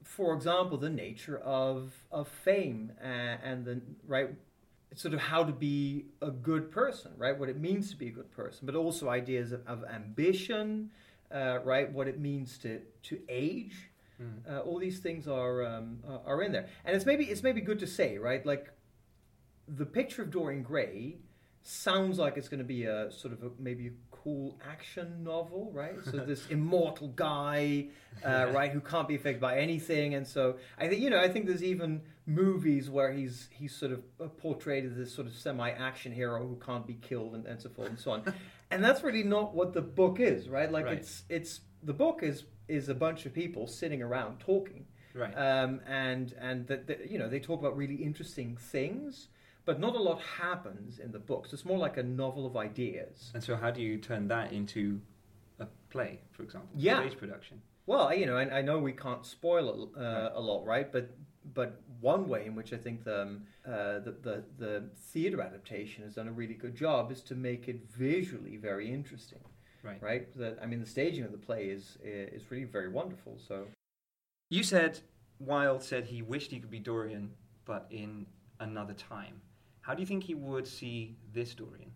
for 0.04 0.34
example, 0.34 0.78
the 0.78 0.90
nature 0.90 1.38
of 1.40 1.94
of 2.12 2.28
fame 2.28 2.92
and, 3.02 3.40
and 3.44 3.66
the 3.66 3.82
right, 4.08 4.30
sort 4.96 5.14
of 5.14 5.20
how 5.20 5.44
to 5.44 5.52
be 5.52 6.06
a 6.22 6.32
good 6.32 6.72
person, 6.72 7.12
right? 7.18 7.38
What 7.38 7.50
it 7.50 7.60
means 7.60 7.92
to 7.92 7.98
be 7.98 8.08
a 8.08 8.12
good 8.12 8.32
person, 8.32 8.66
but 8.66 8.76
also 8.76 9.10
ideas 9.10 9.52
of, 9.52 9.62
of 9.68 9.84
ambition, 9.94 10.92
uh, 11.34 11.60
right? 11.64 11.92
What 11.92 12.08
it 12.08 12.20
means 12.20 12.58
to 12.60 12.82
to 13.04 13.20
age. 13.30 13.76
Mm. 14.22 14.52
Uh, 14.52 14.60
all 14.62 14.80
these 14.80 15.00
things 15.00 15.28
are 15.28 15.66
um, 15.66 16.00
are- 16.08 16.22
are 16.26 16.42
in 16.42 16.52
there, 16.52 16.68
and 16.86 16.96
it's 16.96 17.06
maybe 17.06 17.26
it's 17.26 17.44
maybe 17.44 17.62
good 17.62 17.80
to 17.80 17.88
say, 17.88 18.18
right? 18.18 18.46
Like 18.46 18.72
the 19.68 19.86
picture 19.86 20.24
of 20.24 20.32
Dorian 20.32 20.64
Gray 20.64 21.18
sounds 21.62 22.18
like 22.18 22.38
it's 22.38 22.48
going 22.48 22.60
to 22.60 22.64
be 22.66 22.86
a 22.86 23.12
sort 23.12 23.34
of 23.34 23.44
a, 23.44 23.50
maybe 23.60 23.88
a 23.88 23.92
cool 24.10 24.58
action 24.68 25.24
novel, 25.24 25.70
right? 25.74 25.96
So 26.04 26.18
this 26.18 26.48
immortal 26.50 27.10
guy, 27.10 27.88
uh, 28.26 28.48
right, 28.54 28.72
who 28.72 28.80
can't 28.80 29.08
be 29.08 29.16
affected 29.16 29.42
by 29.42 29.60
anything, 29.60 30.16
and 30.16 30.26
so 30.26 30.56
I 30.78 30.88
think 30.88 31.02
you 31.02 31.10
know 31.10 31.20
I 31.20 31.28
think 31.28 31.46
there's 31.46 31.64
even 31.64 32.02
movies 32.26 32.90
where 32.90 33.12
he's 33.12 33.50
he's 33.52 33.76
sort 33.76 33.92
of 33.92 34.04
uh, 34.20 34.28
portrayed 34.28 34.86
as 34.86 34.96
this 34.96 35.14
sort 35.14 35.28
of 35.28 35.34
semi-action 35.34 36.12
hero 36.12 36.46
who 36.48 36.56
can't 36.56 36.88
be 36.88 36.96
killed 36.96 37.36
and, 37.36 37.46
and 37.46 37.62
so 37.62 37.70
forth 37.70 37.90
and 37.90 38.00
so 38.00 38.12
on, 38.12 38.34
and 38.72 38.84
that's 38.84 39.04
really 39.04 39.24
not 39.24 39.54
what 39.56 39.74
the 39.74 39.82
book 39.82 40.20
is, 40.20 40.50
right? 40.50 40.72
Like 40.72 40.86
Right. 40.86 40.98
it's 40.98 41.24
it's 41.30 41.62
the 41.84 41.94
book 41.94 42.22
is 42.24 42.44
is 42.68 42.90
a 42.90 42.96
bunch 42.96 43.26
of 43.26 43.34
people 43.34 43.66
sitting 43.68 44.02
around 44.02 44.40
talking 44.40 44.86
Right. 45.14 45.34
um, 45.34 45.80
and 45.88 46.34
and 46.40 46.68
that 46.68 47.10
you 47.10 47.18
know 47.18 47.28
they 47.30 47.40
talk 47.40 47.60
about 47.60 47.76
really 47.78 47.96
interesting 47.96 48.58
things, 48.58 49.30
but 49.66 49.80
not 49.80 49.96
a 49.96 50.00
lot 50.00 50.22
happens 50.22 51.00
in 51.00 51.12
the 51.12 51.20
books. 51.20 51.50
So 51.50 51.56
it's 51.56 51.66
more 51.66 51.78
like 51.80 51.98
a 51.98 52.04
novel 52.04 52.46
of 52.46 52.56
ideas. 52.58 53.32
and 53.34 53.44
so, 53.44 53.56
how 53.56 53.72
do 53.72 53.82
you 53.82 53.98
turn 53.98 54.28
that 54.28 54.52
into 54.54 55.02
a 55.60 55.66
play, 55.90 56.20
for 56.32 56.44
example? 56.44 56.70
Yeah. 56.76 57.00
Stage 57.02 57.18
production. 57.18 57.62
Well, 57.88 58.14
you 58.14 58.26
know, 58.26 58.38
I, 58.38 58.60
I 58.60 58.62
know 58.62 58.80
we 58.80 58.92
can't 58.92 59.26
spoil 59.26 59.90
uh, 59.98 60.30
a 60.34 60.42
lot, 60.42 60.66
right? 60.66 60.92
But 60.92 61.10
but 61.54 61.82
one 62.02 62.28
way 62.28 62.46
in 62.46 62.56
which 62.56 62.74
I 62.74 62.78
think 62.78 63.04
the, 63.04 63.22
um, 63.22 63.42
uh, 63.66 64.00
the 64.00 64.16
the 64.22 64.44
the 64.58 64.84
theater 65.12 65.42
adaptation 65.42 66.04
has 66.04 66.16
done 66.16 66.28
a 66.28 66.32
really 66.32 66.54
good 66.54 66.76
job 66.76 67.12
is 67.12 67.22
to 67.24 67.36
make 67.36 67.68
it 67.68 67.82
visually 67.90 68.58
very 68.58 68.92
interesting, 68.94 69.40
Right. 69.84 70.02
right? 70.02 70.38
That 70.38 70.60
I 70.62 70.66
mean, 70.66 70.80
the 70.80 70.86
staging 70.86 71.24
of 71.24 71.32
the 71.32 71.38
play 71.38 71.66
is 71.66 71.98
is 72.04 72.50
really 72.52 72.66
very 72.66 72.90
wonderful. 72.90 73.38
So. 73.48 73.68
You 74.50 74.64
said 74.64 75.00
Wilde 75.40 75.84
said 75.84 76.06
he 76.06 76.22
wished 76.22 76.52
he 76.52 76.60
could 76.60 76.72
be 76.72 76.80
Dorian, 76.80 77.32
but 77.66 77.88
in 77.90 78.26
another 78.60 78.94
time. 78.94 79.42
How 79.82 79.94
do 79.94 80.02
you 80.02 80.06
think 80.08 80.24
he 80.24 80.36
would 80.36 80.68
see 80.68 81.18
this 81.34 81.54
Dorian? 81.54 81.92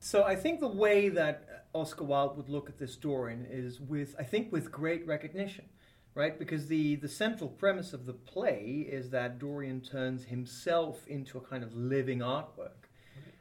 So 0.00 0.24
I 0.24 0.36
think 0.36 0.60
the 0.60 0.68
way 0.68 1.08
that 1.10 1.66
Oscar 1.72 2.04
Wilde 2.04 2.36
would 2.36 2.48
look 2.48 2.68
at 2.68 2.78
this 2.78 2.96
Dorian 2.96 3.46
is 3.50 3.80
with, 3.80 4.14
I 4.18 4.22
think, 4.22 4.52
with 4.52 4.70
great 4.70 5.06
recognition, 5.06 5.64
right? 6.14 6.38
Because 6.38 6.66
the 6.68 6.96
the 6.96 7.08
central 7.08 7.48
premise 7.50 7.92
of 7.92 8.06
the 8.06 8.12
play 8.12 8.86
is 8.88 9.10
that 9.10 9.38
Dorian 9.38 9.80
turns 9.80 10.24
himself 10.24 11.06
into 11.06 11.38
a 11.38 11.40
kind 11.40 11.62
of 11.64 11.74
living 11.74 12.20
artwork, 12.20 12.88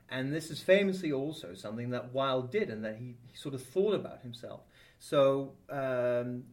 and 0.09 0.33
this 0.33 0.49
is 0.49 0.61
famously 0.61 1.11
also 1.11 1.53
something 1.53 1.89
that 1.91 2.13
Wilde 2.13 2.51
did, 2.51 2.69
and 2.69 2.83
that 2.85 2.97
he, 2.97 3.15
he 3.25 3.35
sort 3.37 3.55
of 3.55 3.63
thought 3.63 3.93
about 3.93 4.21
himself. 4.21 4.61
So. 4.99 5.53
Um, 5.69 6.43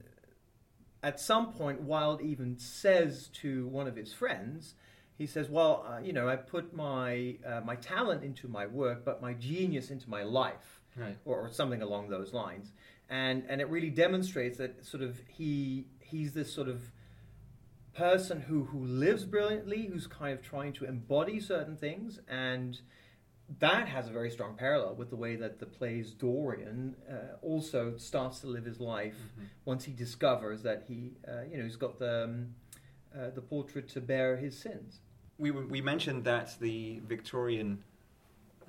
at 1.03 1.19
some 1.19 1.53
point, 1.53 1.81
Wilde 1.81 2.21
even 2.21 2.59
says 2.59 3.29
to 3.41 3.67
one 3.69 3.87
of 3.87 3.97
his 3.97 4.13
friends, 4.13 4.75
he 5.17 5.27
says, 5.27 5.49
"Well, 5.49 5.87
uh, 5.89 6.01
you 6.01 6.13
know, 6.13 6.29
I 6.29 6.37
put 6.37 6.75
my 6.75 7.37
uh, 7.47 7.61
my 7.65 7.77
talent 7.77 8.23
into 8.23 8.49
my 8.49 8.67
work, 8.67 9.05
but 9.05 9.23
my 9.23 9.33
genius 9.35 9.91
into 9.91 10.09
my 10.11 10.23
life, 10.23 10.81
Right. 10.97 11.17
or, 11.25 11.41
or 11.41 11.49
something 11.51 11.83
along 11.83 12.09
those 12.11 12.33
lines." 12.35 12.73
And 13.09 13.45
and 13.49 13.61
it 13.61 13.69
really 13.71 13.91
demonstrates 13.91 14.59
that 14.59 14.85
sort 14.85 15.03
of 15.03 15.19
he 15.29 15.87
he's 16.11 16.33
this 16.35 16.53
sort 16.53 16.69
of 16.69 16.81
person 17.95 18.41
who 18.43 18.65
who 18.65 18.85
lives 18.85 19.25
brilliantly, 19.25 19.87
who's 19.87 20.07
kind 20.07 20.39
of 20.39 20.45
trying 20.45 20.73
to 20.75 20.85
embody 20.85 21.41
certain 21.41 21.77
things, 21.77 22.21
and 22.29 22.81
that 23.59 23.89
has 23.89 24.09
a 24.09 24.13
very 24.13 24.31
strong 24.31 24.55
parallel 24.55 24.95
with 24.95 25.11
the 25.11 25.17
way 25.17 25.35
that 25.35 25.59
the 25.59 25.67
play's 25.67 26.13
Dorian 26.13 26.95
uh, 27.11 27.35
also 27.43 27.97
starts 27.97 28.39
to 28.41 28.47
live 28.47 28.65
his 28.65 28.79
life 28.79 29.17
Mhm. 29.17 29.45
once 29.65 29.85
he 29.85 29.93
discovers 29.93 30.63
that 30.63 30.85
he, 30.87 31.17
uh, 31.27 31.43
you 31.51 31.57
know, 31.59 31.65
he's 31.65 31.75
got 31.77 31.99
the 31.99 32.25
um, 32.25 32.55
uh, 33.13 33.31
the 33.31 33.41
portrait 33.43 33.89
to 33.89 34.01
bear 34.01 34.37
his 34.37 34.57
sins. 34.57 35.01
We, 35.37 35.51
we 35.51 35.81
mentioned 35.81 36.23
that 36.25 36.55
the 36.61 37.01
Victorian 37.09 37.83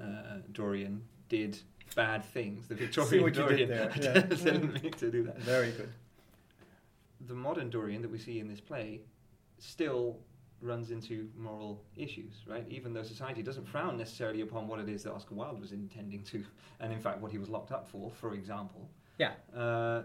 uh, 0.01 0.39
Dorian 0.51 1.03
did 1.29 1.59
bad 1.95 2.25
things. 2.25 2.67
The 2.67 2.73
Victorian 2.75 3.21
what 3.23 3.35
you 3.35 3.41
Dorian 3.43 3.69
did 3.69 3.77
there, 3.77 3.91
yeah. 4.01 4.21
didn't 4.21 4.81
mean 4.81 4.93
to 4.93 5.11
do 5.11 5.23
that. 5.25 5.37
Very 5.39 5.71
good. 5.73 5.89
The 7.27 7.33
modern 7.33 7.69
Dorian 7.69 8.01
that 8.01 8.11
we 8.11 8.17
see 8.17 8.39
in 8.39 8.47
this 8.47 8.59
play 8.61 9.01
still 9.59 10.19
runs 10.61 10.91
into 10.91 11.29
moral 11.35 11.83
issues, 11.95 12.43
right? 12.47 12.65
Even 12.69 12.93
though 12.93 13.03
society 13.03 13.41
doesn't 13.41 13.67
frown 13.67 13.97
necessarily 13.97 14.41
upon 14.41 14.67
what 14.67 14.79
it 14.79 14.89
is 14.89 15.03
that 15.03 15.13
Oscar 15.13 15.35
Wilde 15.35 15.59
was 15.59 15.71
intending 15.71 16.23
to, 16.25 16.43
and 16.79 16.93
in 16.93 16.99
fact 16.99 17.19
what 17.19 17.31
he 17.31 17.37
was 17.37 17.49
locked 17.49 17.71
up 17.71 17.87
for, 17.89 18.11
for 18.11 18.33
example. 18.33 18.89
Yeah. 19.17 19.33
Uh, 19.55 20.03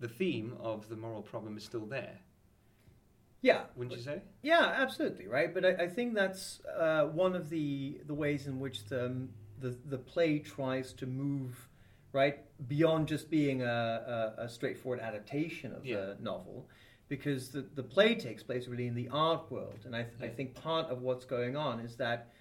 the 0.00 0.08
theme 0.08 0.56
of 0.60 0.88
the 0.88 0.96
moral 0.96 1.22
problem 1.22 1.56
is 1.56 1.64
still 1.64 1.86
there, 1.86 2.18
Yeah, 3.42 3.62
wouldn't 3.74 3.96
you 3.96 4.02
say? 4.02 4.22
Yeah, 4.42 4.74
absolutely, 4.76 5.26
right. 5.26 5.52
But 5.52 5.64
I, 5.64 5.84
I 5.84 5.88
think 5.88 6.14
that's 6.14 6.60
uh, 6.78 7.04
one 7.06 7.34
of 7.34 7.48
the 7.48 8.00
the 8.06 8.14
ways 8.14 8.46
in 8.46 8.60
which 8.60 8.84
the, 8.86 9.28
the 9.58 9.76
the 9.86 9.98
play 9.98 10.38
tries 10.38 10.92
to 10.94 11.06
move 11.06 11.68
right 12.12 12.38
beyond 12.68 13.08
just 13.08 13.30
being 13.30 13.62
a, 13.62 14.34
a, 14.38 14.42
a 14.44 14.48
straightforward 14.48 15.00
adaptation 15.00 15.72
of 15.74 15.84
Yeah. 15.84 15.96
the 16.00 16.16
novel, 16.20 16.68
because 17.08 17.50
the 17.50 17.62
the 17.74 17.82
play 17.82 18.14
takes 18.14 18.42
place 18.42 18.66
really 18.68 18.86
in 18.86 18.94
the 18.94 19.08
art 19.10 19.50
world, 19.50 19.80
and 19.84 19.94
I, 19.94 20.00
I 20.20 20.24
Yeah. 20.24 20.28
think 20.30 20.54
part 20.54 20.86
of 20.90 21.02
what's 21.02 21.24
going 21.24 21.56
on 21.56 21.80
is 21.80 21.96
that 21.96 22.32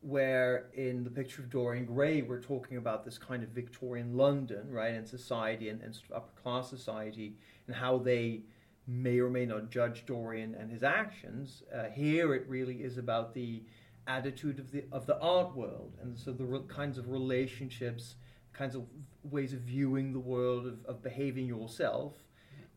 where 0.00 0.70
in 0.74 1.02
the 1.02 1.10
picture 1.10 1.42
of 1.42 1.50
Dorian 1.50 1.84
Gray 1.84 2.22
we're 2.22 2.40
talking 2.40 2.76
about 2.76 3.04
this 3.04 3.18
kind 3.18 3.42
of 3.42 3.48
Victorian 3.50 4.16
London, 4.16 4.70
right, 4.70 4.94
and 4.94 5.06
society 5.06 5.68
and, 5.70 5.82
and 5.82 5.92
sort 5.94 6.10
of 6.12 6.16
upper 6.18 6.40
class 6.40 6.70
society 6.70 7.36
and 7.66 7.74
how 7.74 7.98
they 7.98 8.42
may 8.86 9.18
or 9.18 9.28
may 9.28 9.44
not 9.44 9.70
judge 9.70 10.06
Dorian 10.06 10.54
and 10.54 10.70
his 10.70 10.82
actions. 10.82 11.62
Uh, 11.74 11.84
here 11.90 12.32
it 12.34 12.48
really 12.48 12.76
is 12.76 12.96
about 12.96 13.34
the 13.34 13.62
attitude 14.06 14.58
of 14.58 14.70
the 14.70 14.84
of 14.92 15.04
the 15.04 15.18
art 15.20 15.54
world 15.54 15.92
and 16.00 16.16
so 16.18 16.32
the 16.32 16.44
re- 16.44 16.60
kinds 16.68 16.96
of 16.96 17.10
relationships, 17.10 18.14
kinds 18.54 18.74
of 18.76 18.84
ways 19.30 19.52
of 19.52 19.60
viewing 19.60 20.12
the 20.12 20.18
world, 20.18 20.66
of, 20.66 20.84
of 20.86 21.02
behaving 21.02 21.46
yourself, 21.46 22.14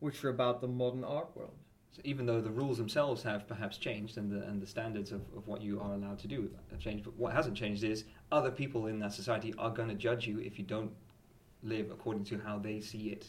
which 0.00 0.24
are 0.24 0.30
about 0.30 0.60
the 0.60 0.68
modern 0.68 1.04
art 1.04 1.28
world. 1.34 1.54
So 1.92 2.00
even 2.04 2.24
though 2.24 2.40
the 2.40 2.50
rules 2.50 2.78
themselves 2.78 3.22
have 3.22 3.46
perhaps 3.46 3.76
changed 3.76 4.16
and 4.16 4.30
the, 4.30 4.46
and 4.46 4.62
the 4.62 4.66
standards 4.66 5.12
of, 5.12 5.20
of 5.36 5.46
what 5.46 5.60
you 5.60 5.78
are 5.78 5.92
allowed 5.92 6.18
to 6.20 6.28
do 6.28 6.50
have 6.70 6.80
changed, 6.80 7.04
but 7.04 7.14
what 7.16 7.34
hasn't 7.34 7.56
changed 7.56 7.84
is 7.84 8.04
other 8.30 8.50
people 8.50 8.86
in 8.86 8.98
that 9.00 9.12
society 9.12 9.52
are 9.58 9.70
going 9.70 9.88
to 9.88 9.94
judge 9.94 10.26
you 10.26 10.38
if 10.38 10.58
you 10.58 10.64
don't 10.64 10.90
live 11.62 11.90
according 11.90 12.24
to 12.24 12.38
how 12.38 12.58
they 12.58 12.80
see 12.80 13.10
it 13.10 13.26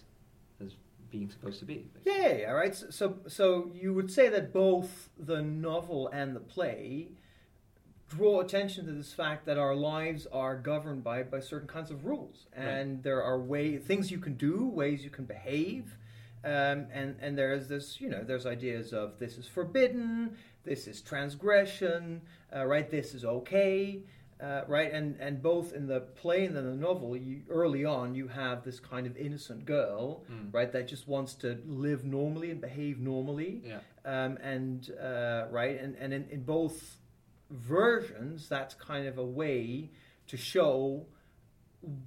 as 0.64 0.76
being 1.12 1.30
supposed 1.30 1.60
to 1.60 1.66
be. 1.66 1.86
basically. 1.94 2.12
Yeah, 2.14 2.28
yeah, 2.28 2.38
yeah, 2.38 2.52
right. 2.52 2.76
So, 2.76 2.90
so, 2.90 3.16
so 3.28 3.72
you 3.74 3.94
would 3.94 4.10
say 4.10 4.30
that 4.30 4.54
both 4.54 5.10
the 5.20 5.42
novel 5.42 6.08
and 6.14 6.36
the 6.36 6.40
play 6.40 7.10
draw 8.10 8.42
attention 8.42 8.86
to 8.86 8.92
this 8.92 9.14
fact 9.14 9.46
that 9.46 9.58
our 9.58 9.76
lives 9.76 10.28
are 10.32 10.56
governed 10.56 11.04
by, 11.04 11.24
by 11.24 11.40
certain 11.40 11.68
kinds 11.68 11.90
of 11.92 12.06
rules, 12.06 12.46
and 12.54 13.02
there 13.04 13.24
are 13.24 13.40
way 13.40 13.78
things 13.78 14.12
you 14.12 14.20
can 14.20 14.36
do, 14.36 14.68
ways 14.68 15.04
you 15.04 15.10
can 15.10 15.26
behave, 15.26 15.98
um, 16.44 16.88
and 16.94 17.16
and 17.22 17.38
there's 17.38 17.68
this, 17.68 18.00
you 18.02 18.10
know, 18.10 18.24
there's 18.24 18.46
ideas 18.46 18.94
of 18.94 19.18
this 19.20 19.38
is 19.38 19.48
forbidden, 19.48 20.38
this 20.64 20.88
is 20.88 21.02
transgression, 21.02 22.22
uh, 22.56 22.66
right? 22.66 22.90
This 22.90 23.14
is 23.14 23.26
okay. 23.26 24.02
Uh, 24.42 24.64
right, 24.68 24.92
and 24.92 25.16
and 25.22 25.42
both 25.42 25.72
in 25.72 25.88
the 25.88 26.02
play 26.02 26.44
and 26.46 26.58
in 26.58 26.66
the 26.66 26.76
novel, 26.76 27.16
you, 27.16 27.44
early 27.50 27.86
on, 27.86 28.14
you 28.14 28.28
have 28.28 28.62
this 28.66 28.78
kind 28.78 29.08
of 29.08 29.16
innocent 29.16 29.66
girl, 29.66 30.26
Mm. 30.30 30.54
right, 30.54 30.70
that 30.74 30.86
just 30.88 31.08
wants 31.08 31.34
to 31.36 31.62
live 31.66 32.04
normally 32.04 32.52
and 32.52 32.60
behave 32.60 33.00
normally, 33.00 33.62
Yeah. 33.66 33.80
um, 34.04 34.38
and 34.44 34.92
uh, 35.02 35.46
right, 35.50 35.80
and 35.80 35.96
and 35.96 36.14
in, 36.14 36.28
in 36.30 36.44
both 36.44 36.98
versions, 37.54 38.50
that's 38.50 38.74
kind 38.76 39.08
of 39.08 39.18
a 39.18 39.26
way 39.26 39.90
to 40.28 40.38
show 40.38 41.06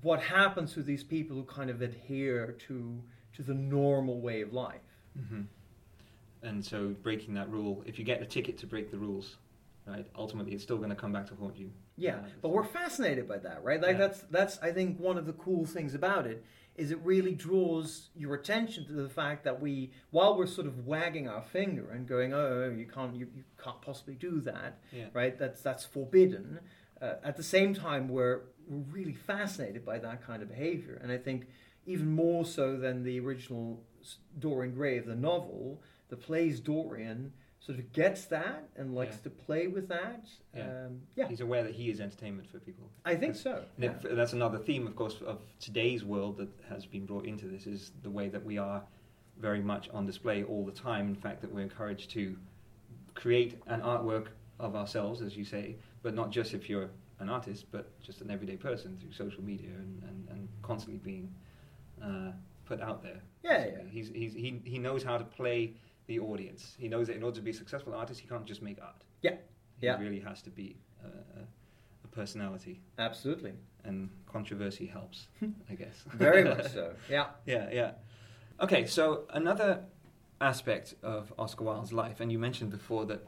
what 0.03 0.21
happens 0.23 0.73
to 0.75 0.83
these 0.83 1.05
people 1.05 1.37
who 1.37 1.45
kind 1.45 1.71
of 1.71 1.83
adhere 1.83 2.53
to 2.69 3.03
to 3.35 3.43
the 3.43 3.55
normal 3.55 4.21
way 4.21 4.41
of 4.41 4.53
life. 4.53 4.81
hmm 5.15 5.43
And 6.43 6.65
so 6.65 6.95
breaking 7.03 7.35
that 7.35 7.51
rule, 7.51 7.83
if 7.87 7.99
you 7.99 8.05
get 8.05 8.23
a 8.23 8.27
ticket 8.27 8.57
to 8.59 8.67
break 8.67 8.91
the 8.91 8.99
rules, 8.99 9.37
right, 9.87 10.07
ultimately 10.17 10.53
it's 10.55 10.63
still 10.63 10.79
going 10.79 10.91
to 10.91 10.97
come 10.97 11.13
back 11.13 11.27
to 11.29 11.35
haunt 11.35 11.57
you. 11.57 11.71
Yeah, 11.97 12.19
but 12.43 12.51
we're 12.51 12.65
fascinated 12.65 13.27
by 13.29 13.39
that, 13.39 13.65
right? 13.65 13.81
Like 13.81 13.93
Yeah. 13.93 14.07
that's 14.07 14.21
that's 14.31 14.59
I 14.63 14.73
think 14.73 14.99
one 14.99 15.17
of 15.19 15.27
the 15.27 15.33
cool 15.35 15.65
things 15.67 15.95
about 15.95 16.27
it 16.27 16.45
is 16.77 16.91
it 16.91 16.99
really 17.03 17.35
draws 17.35 18.11
your 18.15 18.35
attention 18.35 18.87
to 18.87 18.93
the 18.93 19.09
fact 19.09 19.45
that 19.45 19.61
we, 19.61 19.91
while 20.11 20.37
we're 20.37 20.47
sort 20.47 20.67
of 20.67 20.87
wagging 20.87 21.27
our 21.29 21.43
finger 21.43 21.91
and 21.91 22.07
going, 22.07 22.33
"Oh, 22.35 22.73
you 22.77 22.87
can't, 22.87 23.15
you, 23.17 23.29
you 23.35 23.45
can't 23.63 23.81
possibly 23.81 24.15
do 24.15 24.41
that," 24.43 24.79
Yeah. 24.93 25.07
right? 25.13 25.39
That's 25.39 25.63
that's 25.63 25.85
forbidden. 25.85 26.61
Uh, 27.01 27.15
at 27.25 27.37
the 27.37 27.43
same 27.43 27.75
time, 27.75 28.09
we're 28.09 28.43
we're 28.69 28.85
really 28.91 29.15
fascinated 29.15 29.85
by 29.85 29.99
that 29.99 30.23
kind 30.27 30.43
of 30.43 30.49
behavior, 30.49 30.99
and 31.03 31.11
I 31.11 31.19
think 31.19 31.47
even 31.87 32.11
more 32.11 32.45
so 32.45 32.77
than 32.77 33.05
the 33.05 33.21
original 33.21 33.83
Dorian 34.39 34.75
Gray 34.75 34.99
of 34.99 35.07
the 35.07 35.15
novel, 35.15 35.81
the 36.09 36.17
play's 36.17 36.61
Dorian 36.61 37.33
sort 37.67 37.79
of 37.81 37.93
gets 37.93 38.27
that 38.27 38.69
and 38.77 38.95
likes 38.95 39.17
Yeah. 39.17 39.23
to 39.25 39.31
play 39.31 39.67
with 39.67 39.89
that. 39.89 40.25
Yeah. 40.55 40.85
Um, 40.87 41.01
yeah. 41.17 41.27
He's 41.27 41.41
aware 41.41 41.65
that 41.65 41.75
he 41.75 41.91
is 41.91 42.01
entertainment 42.01 42.49
for 42.49 42.61
people. 42.61 42.89
I 43.05 43.17
think 43.17 43.35
so. 43.35 43.65
And 43.77 43.85
Yeah. 43.85 43.91
if- 43.97 44.03
that's 44.17 44.33
another 44.35 44.59
theme, 44.59 44.87
of 44.87 44.95
course, 44.95 45.21
of 45.23 45.41
today's 45.59 46.05
world 46.05 46.37
that 46.37 46.49
has 46.69 46.87
been 46.87 47.07
brought 47.07 47.27
into 47.27 47.47
this 47.49 47.67
is 47.67 47.91
the 48.03 48.11
way 48.11 48.29
that 48.29 48.45
we 48.45 48.57
are 48.57 48.87
very 49.39 49.61
much 49.61 49.89
on 49.91 50.07
display 50.07 50.45
all 50.45 50.65
the 50.65 50.71
time. 50.73 51.09
In 51.09 51.17
fact, 51.17 51.41
that 51.41 51.53
we're 51.53 51.63
encouraged 51.63 52.11
to 52.11 52.37
create 53.15 53.61
an 53.67 53.81
artwork 53.81 54.29
of 54.61 54.77
ourselves, 54.77 55.21
as 55.21 55.37
you 55.37 55.45
say, 55.45 55.77
but 56.03 56.15
not 56.15 56.31
just 56.31 56.55
if 56.55 56.69
you're 56.71 56.89
an 57.19 57.29
artist, 57.29 57.67
but 57.73 57.99
just 58.01 58.21
an 58.21 58.31
everyday 58.31 58.57
person 58.57 58.97
through 58.99 59.13
social 59.13 59.43
media 59.43 59.71
and, 59.71 60.03
and, 60.05 60.29
and 60.31 60.49
constantly 60.63 60.99
being 60.99 61.35
uh, 62.01 62.31
put 62.65 62.81
out 62.81 63.03
there. 63.03 63.21
Yeah, 63.43 63.59
basically. 63.65 63.83
yeah. 63.85 63.91
He's, 63.91 64.09
he's, 64.11 64.35
he, 64.35 64.61
he 64.65 64.79
knows 64.79 65.03
how 65.03 65.19
to 65.19 65.25
play 65.25 65.75
the 66.07 66.19
audience. 66.21 66.75
He 66.79 66.89
knows 66.89 67.07
that 67.09 67.17
in 67.17 67.23
order 67.23 67.37
to 67.37 67.43
be 67.43 67.51
a 67.51 67.55
successful 67.55 67.95
artist, 67.95 68.21
he 68.21 68.29
can't 68.29 68.45
just 68.47 68.63
make 68.63 68.81
art. 68.81 69.03
Yeah, 69.23 69.37
He 69.79 69.87
yeah. 69.87 69.99
really 69.99 70.21
has 70.21 70.43
to 70.43 70.51
be 70.51 70.77
a, 71.03 71.07
a, 71.41 71.43
a 72.05 72.09
personality 72.09 72.81
Absolutely. 72.99 73.53
and 73.85 74.09
controversy 74.27 74.87
helps, 74.87 75.27
I 75.71 75.75
guess. 75.75 76.05
Very 76.13 76.45
much 76.45 76.73
so. 76.73 76.93
Yeah. 77.11 77.27
yeah, 77.47 77.69
yeah. 77.73 77.91
Okay, 78.61 78.87
so 78.87 79.25
another 79.31 79.81
aspect 80.41 80.95
of 81.03 81.33
Oscar 81.39 81.65
Wilde's 81.65 81.93
life, 81.93 82.21
and 82.21 82.31
you 82.31 82.39
mentioned 82.39 82.71
before 82.71 83.07
that 83.07 83.27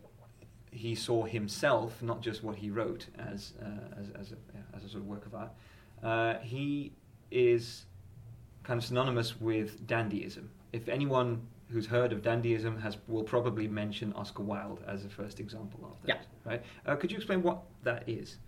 he 0.70 0.94
saw 0.94 1.24
himself, 1.24 2.02
not 2.02 2.20
just 2.20 2.42
what 2.44 2.56
he 2.56 2.70
wrote, 2.70 3.06
as 3.18 3.54
uh, 3.62 3.98
as 3.98 4.10
as 4.10 4.32
a, 4.32 4.36
as 4.76 4.84
a 4.84 4.88
sort 4.88 5.02
of 5.02 5.06
work 5.08 5.24
of 5.26 5.34
art. 5.34 5.50
Uh, 6.02 6.38
he 6.40 6.92
is 7.30 7.86
kind 8.62 8.78
of 8.78 8.84
synonymous 8.84 9.40
with 9.40 9.86
dandyism. 9.86 10.48
If 10.72 10.88
anyone 10.88 11.46
who's 11.70 11.86
heard 11.86 12.12
of 12.12 12.22
dandyism 12.22 12.80
has 12.80 12.96
will 13.06 13.22
probably 13.22 13.68
mention 13.68 14.12
Oscar 14.14 14.42
Wilde 14.42 14.82
as 14.86 15.02
the 15.02 15.10
first 15.10 15.40
example 15.40 15.80
of 15.84 16.00
that. 16.02 16.08
Yeah. 16.08 16.50
Right? 16.50 16.62
Uh, 16.86 16.96
could 16.96 17.10
you 17.10 17.16
explain 17.16 17.42
what 17.42 17.62
that 17.82 18.08
is 18.08 18.38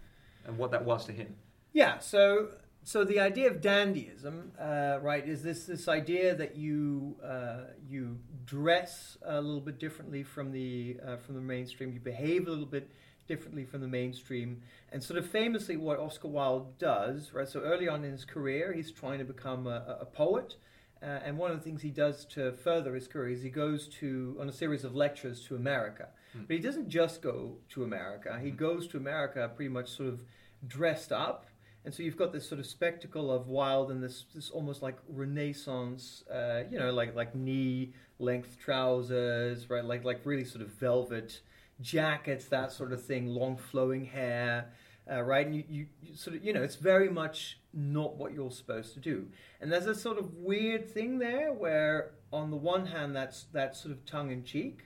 and 0.47 0.57
what 0.57 0.71
that 0.71 0.85
was 0.85 1.05
to 1.07 1.13
him? 1.13 1.35
Yeah. 1.73 1.99
So, 1.99 2.49
so 2.83 3.05
the 3.05 3.21
idea 3.21 3.51
of 3.51 3.61
dandyism, 3.61 4.51
uh, 4.59 5.01
right, 5.01 5.27
is 5.27 5.43
this 5.43 5.67
this 5.67 5.87
idea 5.87 6.35
that 6.35 6.57
you 6.57 7.17
uh, 7.23 7.73
you 7.89 8.19
dress 8.47 9.19
a 9.23 9.41
little 9.41 9.61
bit 9.61 9.79
differently 9.79 10.23
from 10.23 10.51
the 10.51 10.99
uh, 11.07 11.17
from 11.17 11.35
the 11.35 11.41
mainstream, 11.43 11.93
you 11.93 12.01
behave 12.01 12.47
a 12.47 12.51
little 12.51 12.67
bit 12.67 12.91
differently 13.29 13.65
from 13.65 13.81
the 13.81 13.87
mainstream, 13.87 14.61
and 14.91 15.03
sort 15.03 15.17
of 15.17 15.25
famously, 15.25 15.77
what 15.77 16.01
Oscar 16.01 16.27
Wilde 16.27 16.77
does, 16.79 17.33
right? 17.33 17.49
So 17.49 17.61
early 17.61 17.87
on 17.87 18.03
in 18.03 18.11
his 18.11 18.25
career, 18.25 18.73
he's 18.73 18.91
trying 18.91 19.19
to 19.19 19.25
become 19.25 19.67
a, 19.69 19.99
a 20.01 20.05
poet. 20.05 20.57
Uh, 21.03 21.07
and 21.25 21.39
one 21.39 21.51
of 21.51 21.57
the 21.57 21.63
things 21.65 21.81
he 21.83 21.91
does 21.91 22.25
to 22.27 22.53
further 22.53 22.95
his 22.95 23.09
career 23.09 23.31
is 23.31 23.43
he 23.43 23.49
goes 23.51 23.89
to 23.89 24.37
on 24.41 24.49
a 24.49 24.53
series 24.53 24.85
of 24.85 24.95
lectures 24.95 25.41
to 25.47 25.57
America. 25.57 26.09
Hmm. 26.35 26.43
But 26.47 26.57
he 26.57 26.63
doesn't 26.63 26.89
just 26.89 27.23
go 27.23 27.57
to 27.71 27.83
America. 27.85 28.39
He 28.43 28.51
Hmm. 28.51 28.57
goes 28.57 28.87
to 28.89 28.97
America 28.99 29.51
pretty 29.57 29.71
much 29.71 29.89
sort 29.89 30.09
of 30.11 30.21
dressed 30.67 31.11
up. 31.13 31.47
And 31.87 31.95
so 31.95 32.03
you've 32.03 32.19
got 32.19 32.33
this 32.35 32.47
sort 32.47 32.59
of 32.61 32.67
spectacle 32.67 33.33
of 33.33 33.49
Wilde 33.49 33.91
and 33.91 34.03
this, 34.03 34.27
this 34.35 34.51
almost 34.51 34.83
like 34.83 34.99
Renaissance, 35.09 36.23
uh, 36.31 36.65
you 36.71 36.79
know, 36.79 36.93
like 36.93 37.15
like 37.15 37.35
knee 37.35 37.95
length 38.19 38.59
trousers, 38.59 39.71
right? 39.71 39.85
Like 39.85 40.05
like 40.05 40.21
really 40.25 40.45
sort 40.45 40.61
of 40.63 40.69
velvet 40.75 41.41
jackets, 41.81 42.45
that 42.47 42.73
sort 42.73 42.93
of 42.93 43.03
thing, 43.03 43.27
long 43.29 43.57
flowing 43.57 44.05
hair, 44.05 44.71
uh, 45.11 45.23
right? 45.23 45.47
And 45.47 45.55
you, 45.55 45.65
you, 45.69 45.87
you 46.03 46.17
sort 46.17 46.37
of, 46.37 46.45
you 46.45 46.53
know, 46.53 46.63
it's 46.63 46.77
very 46.77 47.09
much 47.09 47.59
not 47.73 48.17
what 48.17 48.33
you're 48.35 48.51
supposed 48.51 48.95
to 48.95 49.01
do. 49.01 49.27
And 49.61 49.71
there's 49.71 49.87
a 49.87 49.95
sort 49.95 50.19
of 50.19 50.35
weird 50.35 50.89
thing 50.91 51.19
there 51.19 51.53
where, 51.53 52.13
on 52.33 52.51
the 52.51 52.57
one 52.57 52.87
hand, 52.87 53.15
that's 53.15 53.47
that's 53.53 53.81
sort 53.81 53.93
of 53.93 54.05
tongue 54.07 54.31
in 54.31 54.43
cheek, 54.45 54.85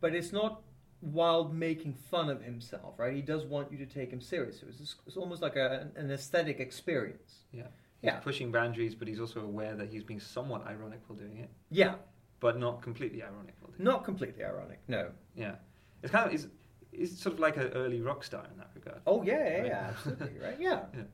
but 0.00 0.14
it's 0.14 0.32
not 0.32 0.62
while 1.00 1.48
making 1.48 1.94
fun 1.94 2.28
of 2.30 2.42
himself, 2.42 2.94
right? 2.98 3.12
He 3.14 3.22
does 3.22 3.44
want 3.44 3.72
you 3.72 3.78
to 3.78 3.86
take 3.86 4.10
him 4.10 4.20
seriously. 4.20 4.68
It's, 4.68 4.94
it's 5.06 5.16
almost 5.16 5.42
like 5.42 5.56
a, 5.56 5.88
an 5.96 6.10
aesthetic 6.12 6.60
experience. 6.60 7.40
Yeah. 7.52 7.62
He's 8.00 8.08
Yeah. 8.12 8.20
pushing 8.20 8.52
boundaries, 8.52 8.94
but 8.94 9.08
he's 9.08 9.18
also 9.18 9.40
aware 9.40 9.74
that 9.74 9.88
he's 9.90 10.04
being 10.04 10.20
somewhat 10.20 10.64
ironic 10.66 11.00
while 11.08 11.18
doing 11.18 11.38
it, 11.38 11.50
Yeah, 11.70 11.94
but 12.38 12.56
not 12.58 12.82
completely 12.82 13.20
ironic 13.22 13.54
while 13.60 13.70
doing 13.72 13.80
it. 13.80 13.84
not 13.84 14.04
completely 14.04 14.44
ironic. 14.44 14.78
No. 14.86 15.10
Yeah. 15.34 15.56
It's 16.04 16.12
kind 16.12 16.28
of, 16.28 16.34
it's, 16.34 16.46
it's 16.92 17.20
sort 17.20 17.34
of 17.34 17.40
like 17.40 17.56
an 17.56 17.68
early 17.74 18.00
rock 18.00 18.22
star 18.24 18.44
in 18.52 18.58
that 18.58 18.70
regard. 18.74 19.00
Oh 19.06 19.22
yeah, 19.22 19.32
yeah, 19.38 19.56
Right. 19.58 19.66
yeah 19.66 19.86
absolutely, 19.90 20.38
right? 20.40 20.56
Yeah. 20.60 20.80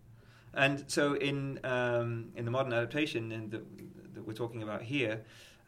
And 0.54 0.84
so 0.88 1.14
in 1.14 1.60
um, 1.62 2.30
in 2.34 2.44
the 2.46 2.50
modern 2.50 2.72
adaptation 2.72 3.32
and 3.32 3.50
that, 3.50 3.64
that 4.14 4.26
we're 4.26 4.32
talking 4.32 4.62
about 4.62 4.82
here, 4.82 5.20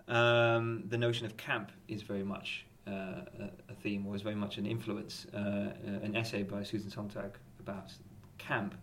um, 0.09 0.85
the 0.89 0.97
notion 0.99 1.27
of 1.27 1.37
camp 1.37 1.71
is 1.87 2.03
very 2.03 2.25
much 2.25 2.65
uh, 2.89 2.91
a, 2.91 3.51
a 3.69 3.75
theme, 3.83 4.07
or 4.07 4.17
is 4.17 4.23
very 4.23 4.35
much 4.35 4.57
an 4.59 4.67
influence. 4.67 5.27
Uh, 5.35 5.73
an 6.03 6.17
essay 6.17 6.43
by 6.43 6.63
Susan 6.63 6.91
Sontag 6.91 7.37
about 7.61 7.93
camp, 8.39 8.75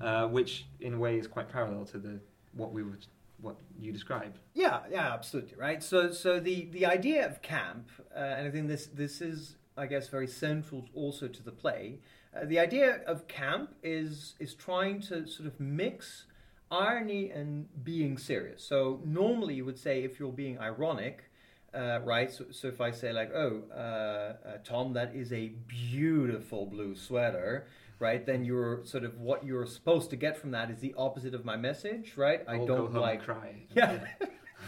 uh, 0.00 0.28
which 0.28 0.66
in 0.80 0.94
a 0.94 0.98
way 0.98 1.18
is 1.18 1.26
quite 1.26 1.48
parallel 1.48 1.84
to 1.86 1.98
the 1.98 2.20
what 2.54 2.72
we 2.72 2.82
would 2.84 3.04
what 3.42 3.56
you 3.78 3.90
described. 3.92 4.38
Yeah, 4.54 4.80
yeah, 4.90 5.12
absolutely, 5.12 5.56
right. 5.58 5.82
So, 5.82 6.12
so 6.12 6.38
the 6.38 6.66
the 6.70 6.86
idea 6.86 7.26
of 7.26 7.42
camp, 7.42 7.90
uh, 8.14 8.18
and 8.20 8.46
I 8.46 8.50
think 8.50 8.68
this 8.68 8.86
this 8.86 9.20
is, 9.20 9.56
I 9.76 9.86
guess, 9.86 10.08
very 10.08 10.26
central 10.26 10.84
also 10.94 11.28
to 11.28 11.42
the 11.42 11.52
play. 11.52 11.98
Uh, 12.34 12.44
the 12.44 12.58
idea 12.58 13.00
of 13.06 13.26
camp 13.28 13.74
is 13.82 14.34
is 14.38 14.54
trying 14.54 15.00
to 15.02 15.26
sort 15.26 15.46
of 15.46 15.58
mix 15.58 16.26
irony 16.70 17.30
and 17.30 17.66
being 17.84 18.16
serious. 18.18 18.62
So 18.62 19.00
normally 19.04 19.54
you 19.54 19.64
would 19.64 19.78
say 19.78 20.04
if 20.04 20.20
you're 20.20 20.32
being 20.32 20.58
ironic. 20.58 21.24
Uh, 21.72 22.00
right, 22.04 22.32
so, 22.32 22.46
so 22.50 22.66
if 22.66 22.80
I 22.80 22.90
say 22.90 23.12
like, 23.12 23.30
"Oh, 23.32 23.62
uh, 23.72 23.76
uh, 23.76 24.58
Tom, 24.64 24.92
that 24.94 25.14
is 25.14 25.32
a 25.32 25.52
beautiful 25.68 26.66
blue 26.66 26.96
sweater," 26.96 27.66
right? 28.00 28.26
Then 28.26 28.44
you're 28.44 28.84
sort 28.84 29.04
of 29.04 29.20
what 29.20 29.44
you're 29.44 29.66
supposed 29.66 30.10
to 30.10 30.16
get 30.16 30.36
from 30.36 30.50
that 30.50 30.68
is 30.70 30.80
the 30.80 30.94
opposite 30.98 31.32
of 31.32 31.44
my 31.44 31.56
message, 31.56 32.14
right? 32.16 32.42
I 32.48 32.56
Or 32.56 32.66
don't 32.66 32.92
like 32.94 33.18
and 33.18 33.22
cry. 33.24 33.54
yeah. 33.74 34.00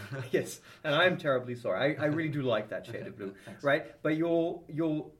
yes, 0.31 0.59
and 0.83 0.95
I'm 0.95 1.17
terribly 1.17 1.55
sorry. 1.55 1.97
I, 1.97 2.03
I 2.03 2.05
really 2.07 2.29
do 2.29 2.41
like 2.41 2.69
that 2.69 2.85
shade 2.85 3.07
of 3.07 3.17
blue, 3.17 3.33
Thanks. 3.45 3.63
right? 3.63 3.85
But 4.01 4.17
you'll 4.17 4.63
you'll 4.67 5.13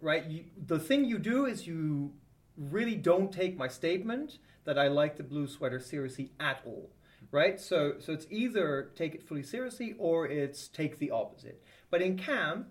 right. 0.00 0.24
You, 0.26 0.44
the 0.66 0.78
thing 0.78 1.04
you 1.04 1.18
do 1.18 1.46
is 1.46 1.66
you 1.66 2.12
really 2.56 2.96
don't 2.96 3.32
take 3.32 3.56
my 3.56 3.68
statement 3.68 4.38
that 4.64 4.78
I 4.78 4.88
like 4.88 5.16
the 5.16 5.22
blue 5.22 5.46
sweater 5.46 5.78
seriously 5.80 6.32
at 6.40 6.60
all, 6.64 6.90
right? 7.30 7.60
So 7.60 7.94
so 7.98 8.12
it's 8.12 8.26
either 8.30 8.90
take 8.94 9.14
it 9.14 9.22
fully 9.26 9.42
seriously 9.42 9.94
or 9.98 10.26
it's 10.26 10.68
take 10.68 10.98
the 10.98 11.10
opposite. 11.10 11.62
But 11.90 12.02
in 12.02 12.16
camp, 12.16 12.68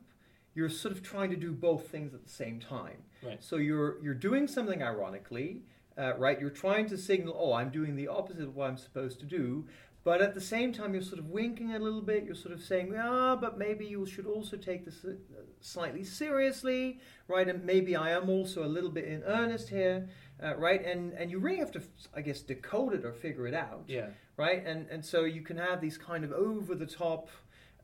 you're 0.54 0.70
sort 0.70 0.94
of 0.94 1.04
trying 1.04 1.30
to 1.30 1.36
do 1.36 1.52
both 1.52 1.90
things 1.90 2.14
at 2.14 2.24
the 2.24 2.30
same 2.30 2.60
time. 2.60 3.04
Right. 3.24 3.44
So 3.44 3.58
you're 3.58 4.02
you're 4.02 4.14
doing 4.14 4.48
something 4.48 4.82
ironically, 4.82 5.64
uh, 5.98 6.16
right? 6.18 6.40
You're 6.40 6.50
trying 6.50 6.88
to 6.88 6.98
signal, 6.98 7.36
oh, 7.38 7.54
I'm 7.54 7.70
doing 7.70 7.96
the 7.96 8.08
opposite 8.08 8.44
of 8.44 8.56
what 8.56 8.70
I'm 8.70 8.78
supposed 8.78 9.20
to 9.20 9.25
do. 9.25 9.66
But 10.06 10.22
at 10.22 10.36
the 10.36 10.42
same 10.42 10.72
time, 10.72 10.94
you're 10.94 11.02
sort 11.02 11.18
of 11.18 11.30
winking 11.32 11.74
a 11.74 11.80
little 11.80 12.02
bit. 12.02 12.26
You're 12.26 12.36
sort 12.36 12.54
of 12.54 12.62
saying, 12.62 12.94
ah, 12.96 13.36
but 13.36 13.58
maybe 13.58 13.88
you 13.88 14.06
should 14.06 14.28
also 14.28 14.56
take 14.56 14.86
this 14.86 15.04
uh, 15.04 15.14
slightly 15.62 16.04
seriously, 16.04 17.00
right? 17.28 17.50
And 17.50 17.66
maybe 17.66 17.96
I 17.96 18.12
am 18.12 18.30
also 18.30 18.64
a 18.64 18.68
little 18.76 18.92
bit 18.92 19.06
in 19.06 19.24
earnest 19.24 19.68
here, 19.70 20.08
uh, 20.44 20.56
right? 20.58 20.86
And 20.86 21.14
and 21.14 21.32
you 21.32 21.40
really 21.40 21.58
have 21.58 21.72
to, 21.72 21.82
I 22.16 22.22
guess, 22.22 22.42
decode 22.42 22.94
it 22.94 23.04
or 23.04 23.14
figure 23.14 23.48
it 23.48 23.56
out 23.56 23.86
Yeah. 23.88 24.10
right? 24.38 24.64
And 24.64 24.88
and 24.92 25.04
so 25.04 25.24
you 25.24 25.42
can 25.42 25.58
have 25.58 25.82
these 25.82 25.98
kind 25.98 26.24
of 26.24 26.32
over 26.32 26.76
the 26.76 26.86
top, 26.86 27.30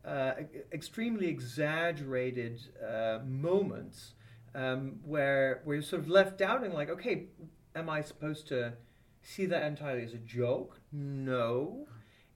uh, 0.06 0.34
extremely 0.72 1.28
exaggerated 1.28 2.62
uh, 2.88 3.20
moments 3.26 4.14
um, 4.54 5.00
where 5.04 5.62
where 5.64 5.76
you're 5.78 5.84
sort 5.84 6.04
of 6.04 6.08
left 6.08 6.38
doubting, 6.38 6.72
like, 6.72 6.90
okay, 6.92 7.26
am 7.76 7.90
I 7.90 8.02
supposed 8.02 8.48
to 8.50 8.74
see 9.24 9.48
that 9.48 9.64
entirely 9.64 10.04
as 10.04 10.14
a 10.14 10.18
joke? 10.20 10.80
No. 10.92 11.88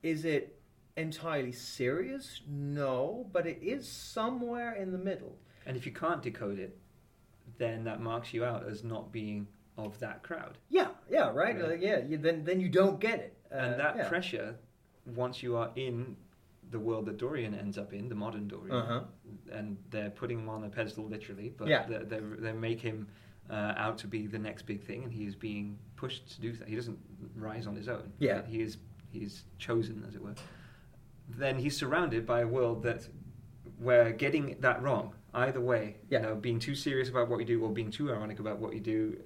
Is 0.05 0.23
it 0.23 0.59
entirely 0.95 1.51
serious? 1.51 2.41
No. 2.47 3.27
But 3.33 3.47
it 3.47 3.59
is 3.61 3.87
somewhere 3.87 4.73
in 4.75 4.91
the 4.91 4.97
middle. 4.99 5.35
And 5.65 5.75
if 5.75 5.85
you 5.87 5.91
can't 5.91 6.21
decode 6.21 6.59
it, 6.59 6.77
then 7.57 7.83
that 7.85 7.99
marks 8.01 8.33
you 8.33 8.45
out 8.45 8.67
as 8.69 8.83
not 8.83 9.11
being 9.11 9.47
of 9.77 9.97
that 9.99 10.21
crowd. 10.21 10.57
Yeah, 10.69 10.89
yeah, 11.09 11.31
right. 11.33 11.57
Yeah. 11.57 11.65
Like, 11.65 11.81
yeah, 11.81 11.99
you, 12.07 12.17
then 12.17 12.43
then 12.43 12.59
you 12.59 12.69
don't 12.69 12.99
get 12.99 13.19
it. 13.19 13.37
Uh, 13.51 13.55
and 13.57 13.79
that 13.79 13.95
yeah. 13.97 14.07
pressure, 14.07 14.55
once 15.15 15.41
you 15.41 15.57
are 15.57 15.71
in 15.75 16.15
the 16.71 16.79
world 16.79 17.05
that 17.07 17.17
Dorian 17.17 17.53
ends 17.55 17.77
up 17.77 17.91
in, 17.93 18.07
the 18.07 18.15
modern 18.15 18.47
Dorian, 18.47 18.75
Uh-huh. 18.75 19.01
and 19.51 19.77
they're 19.89 20.09
putting 20.11 20.39
him 20.39 20.49
on 20.49 20.63
a 20.63 20.69
pedestal 20.69 21.05
literally, 21.05 21.49
but 21.57 21.67
Yeah. 21.67 21.85
they, 21.87 21.97
they, 22.11 22.19
they 22.39 22.51
make 22.53 22.79
him 22.79 23.07
uh, 23.49 23.73
out 23.85 23.97
to 23.99 24.07
be 24.07 24.27
the 24.27 24.39
next 24.39 24.63
big 24.65 24.83
thing, 24.83 25.03
and 25.03 25.11
he 25.13 25.25
is 25.25 25.35
being 25.35 25.77
pushed 25.95 26.23
to 26.35 26.41
do 26.41 26.51
that. 26.53 26.67
He 26.67 26.75
doesn't 26.75 26.97
rise 27.35 27.65
on 27.67 27.75
his 27.75 27.87
own. 27.87 28.11
Yeah. 28.19 28.41
He 28.45 28.61
is 28.61 28.77
he 29.15 29.25
is 29.25 29.43
chosen, 29.57 30.03
as 30.07 30.15
it 30.15 30.21
were. 30.21 30.35
Then 31.29 31.57
he's 31.57 31.75
surrounded 31.75 32.25
by 32.25 32.41
a 32.41 32.47
world 32.47 32.83
that 32.83 33.07
where 33.79 34.11
getting 34.11 34.57
that 34.59 34.81
wrong, 34.81 35.13
either 35.33 35.59
way, 35.61 35.97
Yeah. 36.09 36.19
you 36.19 36.25
know, 36.27 36.35
being 36.35 36.59
too 36.59 36.75
serious 36.75 37.09
about 37.09 37.29
what 37.29 37.39
you 37.39 37.45
do 37.45 37.63
or 37.63 37.71
being 37.71 37.91
too 37.91 38.11
ironic 38.11 38.39
about 38.39 38.59
what 38.59 38.73
you 38.73 38.79
do, 38.79 39.17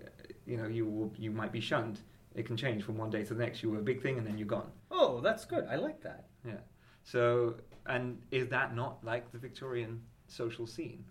you 0.45 0.57
know, 0.57 0.67
you 0.67 0.85
will, 0.85 1.13
you 1.17 1.31
might 1.31 1.51
be 1.51 1.59
shunned. 1.59 1.99
It 2.35 2.45
can 2.45 2.55
change 2.57 2.83
from 2.83 2.97
one 2.97 3.09
day 3.09 3.23
to 3.23 3.33
the 3.33 3.43
next. 3.43 3.61
You 3.63 3.69
were 3.71 3.79
a 3.79 3.83
big 3.91 4.01
thing, 4.01 4.17
and 4.17 4.25
then 4.25 4.37
you're 4.37 4.47
gone. 4.47 4.71
Oh, 4.91 5.19
that's 5.21 5.45
good. 5.45 5.65
I 5.69 5.75
like 5.75 6.01
that. 6.03 6.27
Yeah. 6.45 6.61
So, 7.03 7.55
and 7.85 8.21
is 8.31 8.47
that 8.49 8.75
not 8.75 9.03
like 9.03 9.31
the 9.31 9.37
Victorian 9.39 10.01
social 10.27 10.65
scene? 10.67 11.03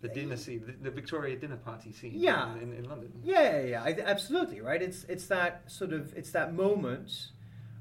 The 0.00 0.08
dinner 0.08 0.36
scene, 0.36 0.62
the, 0.64 0.72
the 0.72 0.90
Victoria 0.90 1.36
dinner 1.36 1.56
party 1.56 1.90
scene 1.92 2.12
Yeah. 2.14 2.54
in, 2.56 2.62
in, 2.62 2.72
in 2.74 2.84
London. 2.88 3.12
Yeah, 3.22 3.58
yeah, 3.60 3.64
yeah, 3.64 3.82
I, 3.82 3.96
absolutely, 4.04 4.60
right? 4.60 4.80
It's 4.80 5.02
it's 5.04 5.26
that 5.26 5.62
sort 5.70 5.92
of 5.92 6.12
it's 6.16 6.30
that 6.32 6.54
moment. 6.54 7.10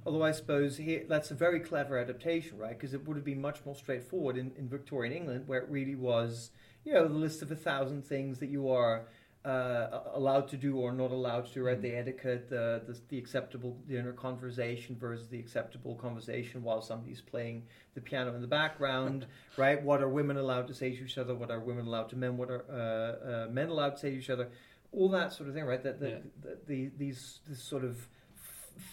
Although 0.08 0.24
I 0.24 0.32
suppose 0.32 0.78
here, 0.78 1.04
that's 1.10 1.32
a 1.32 1.36
very 1.36 1.60
clever 1.60 1.98
adaptation, 1.98 2.58
right? 2.58 2.70
Because 2.70 2.93
it 2.93 3.06
would 3.06 3.17
have 3.17 3.26
been 3.26 3.41
much 3.41 3.60
more 3.65 3.76
straightforward 3.76 4.38
in, 4.38 4.54
in 4.58 4.70
Victorian 4.70 5.13
England, 5.13 5.50
where 5.50 5.60
it 5.60 5.70
really 5.70 5.96
was, 5.96 6.52
you 6.86 6.93
know, 6.93 7.06
the 7.06 7.13
list 7.13 7.41
of 7.41 7.52
a 7.52 7.58
thousand 7.58 8.06
things 8.06 8.39
that 8.39 8.48
you 8.48 8.70
are 8.72 9.04
uh, 9.43 10.00
allowed 10.13 10.48
to 10.48 10.56
do 10.56 10.78
or 10.78 10.93
not 10.93 11.12
allowed 11.12 11.46
to 11.48 11.54
do, 11.56 11.62
right? 11.62 11.78
Mm. 11.80 11.82
The 11.82 11.96
etiquette, 11.98 12.50
the, 12.50 12.84
the 12.88 12.98
the 13.10 13.17
acceptable 13.17 13.78
dinner 13.86 14.13
conversation 14.13 14.96
versus 14.96 15.28
the 15.28 15.39
acceptable 15.39 15.96
conversation 15.96 16.63
while 16.63 16.82
somebody's 16.82 17.20
playing 17.20 17.63
the 17.93 18.00
piano 18.00 18.34
in 18.34 18.39
the 18.39 18.48
background, 18.48 19.26
right? 19.58 19.84
What 19.84 20.02
are 20.02 20.08
women 20.08 20.38
allowed 20.38 20.67
to 20.67 20.74
say 20.74 20.96
to 20.96 21.04
each 21.04 21.17
other? 21.17 21.36
What 21.36 21.52
are 21.52 21.60
women 21.60 21.86
allowed 21.86 22.08
to 22.12 22.15
men? 22.15 22.38
What 22.38 22.50
are 22.50 22.63
uh, 22.72 23.48
uh, 23.48 23.52
men 23.52 23.67
allowed 23.67 23.89
to 23.91 24.00
say 24.00 24.12
to 24.12 24.17
each 24.17 24.30
other? 24.30 24.48
All 24.93 25.10
that 25.10 25.34
sort 25.34 25.50
of 25.50 25.56
thing, 25.56 25.65
right? 25.65 25.84
That 25.84 26.00
the, 26.00 26.10
Yeah. 26.10 26.17
the, 26.41 26.58
the, 26.65 26.91
these 26.98 27.39
this 27.46 27.62
sort 27.62 27.84
of 27.84 28.08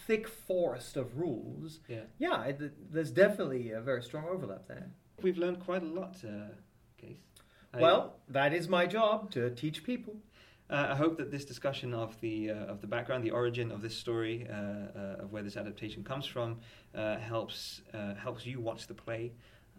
thick 0.07 0.27
forest 0.27 0.97
of 0.97 1.17
rules. 1.17 1.79
Yeah. 1.87 2.01
Yeah, 2.17 2.43
it, 2.45 2.91
there's 2.93 3.11
definitely 3.11 3.71
a 3.71 3.81
very 3.81 4.01
strong 4.03 4.25
overlap 4.25 4.67
there. 4.67 4.91
We've 5.21 5.37
learned 5.37 5.59
quite 5.59 5.83
a 5.83 5.87
lot, 5.87 6.17
uh, 6.23 6.53
Kees. 6.99 7.17
I- 7.73 7.81
well, 7.81 8.17
that 8.29 8.53
is 8.53 8.67
my 8.67 8.85
job 8.85 9.31
to 9.31 9.49
teach 9.51 9.83
people. 9.83 10.15
Uh, 10.67 10.87
I 10.89 10.95
hope 10.95 11.17
that 11.17 11.29
this 11.29 11.45
discussion 11.45 11.93
of 11.93 12.19
the 12.21 12.49
uh, 12.49 12.55
of 12.73 12.81
the 12.81 12.87
background, 12.87 13.23
the 13.23 13.29
origin 13.29 13.71
of 13.71 13.83
this 13.83 13.95
story, 13.95 14.47
uh, 14.49 14.53
uh, 14.53 15.23
of 15.23 15.31
where 15.31 15.43
this 15.43 15.57
adaptation 15.57 16.03
comes 16.03 16.25
from, 16.25 16.57
uh, 16.95 17.17
helps 17.17 17.81
uh, 17.93 18.15
helps 18.15 18.47
you 18.47 18.59
watch 18.59 18.87
the 18.87 18.95
play 18.95 19.31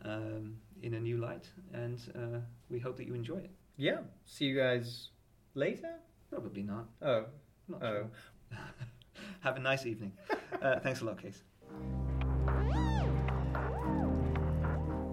um, 0.05 0.57
in 0.83 0.95
a 0.95 1.01
new 1.01 1.17
light, 1.17 1.51
and 1.73 1.99
uh, 2.15 2.39
we 2.71 2.79
hope 2.79 2.97
that 2.99 3.07
you 3.07 3.15
enjoy 3.15 3.39
it. 3.39 3.51
Yeah. 3.77 3.99
See 4.27 4.45
you 4.45 4.57
guys 4.57 5.09
later. 5.55 5.95
Probably 6.31 6.63
not. 6.63 6.87
Oh, 7.03 7.25
Not 7.69 7.83
oh. 7.83 7.93
sure. 7.93 8.11
Have 9.47 9.59
a 9.59 9.61
nice 9.61 9.87
evening. 9.87 10.13
Uh, 10.61 10.81
thanks 10.81 11.03
a 11.03 11.05
lot, 11.05 11.23
Kees. 11.23 11.45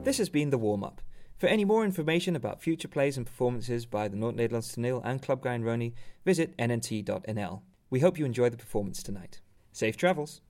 This 0.03 0.17
has 0.17 0.27
been 0.27 0.49
the 0.49 0.57
warm 0.57 0.83
up. 0.83 1.01
For 1.37 1.45
any 1.45 1.65
more 1.65 1.85
information 1.85 2.35
about 2.35 2.59
future 2.59 2.87
plays 2.87 3.15
and 3.15 3.27
performances 3.27 3.85
by 3.85 4.07
the 4.07 4.15
North 4.15 4.35
Nederlands 4.35 4.75
Toneel 4.75 5.03
and 5.05 5.21
Club 5.21 5.43
Guy 5.43 5.53
and 5.53 5.63
Roni, 5.63 5.93
visit 6.25 6.57
nnt.nl. 6.57 7.61
We 7.91 7.99
hope 7.99 8.17
you 8.17 8.25
enjoy 8.25 8.49
the 8.49 8.57
performance 8.57 9.03
tonight. 9.03 9.39
Safe 9.71 9.95
travels! 9.95 10.41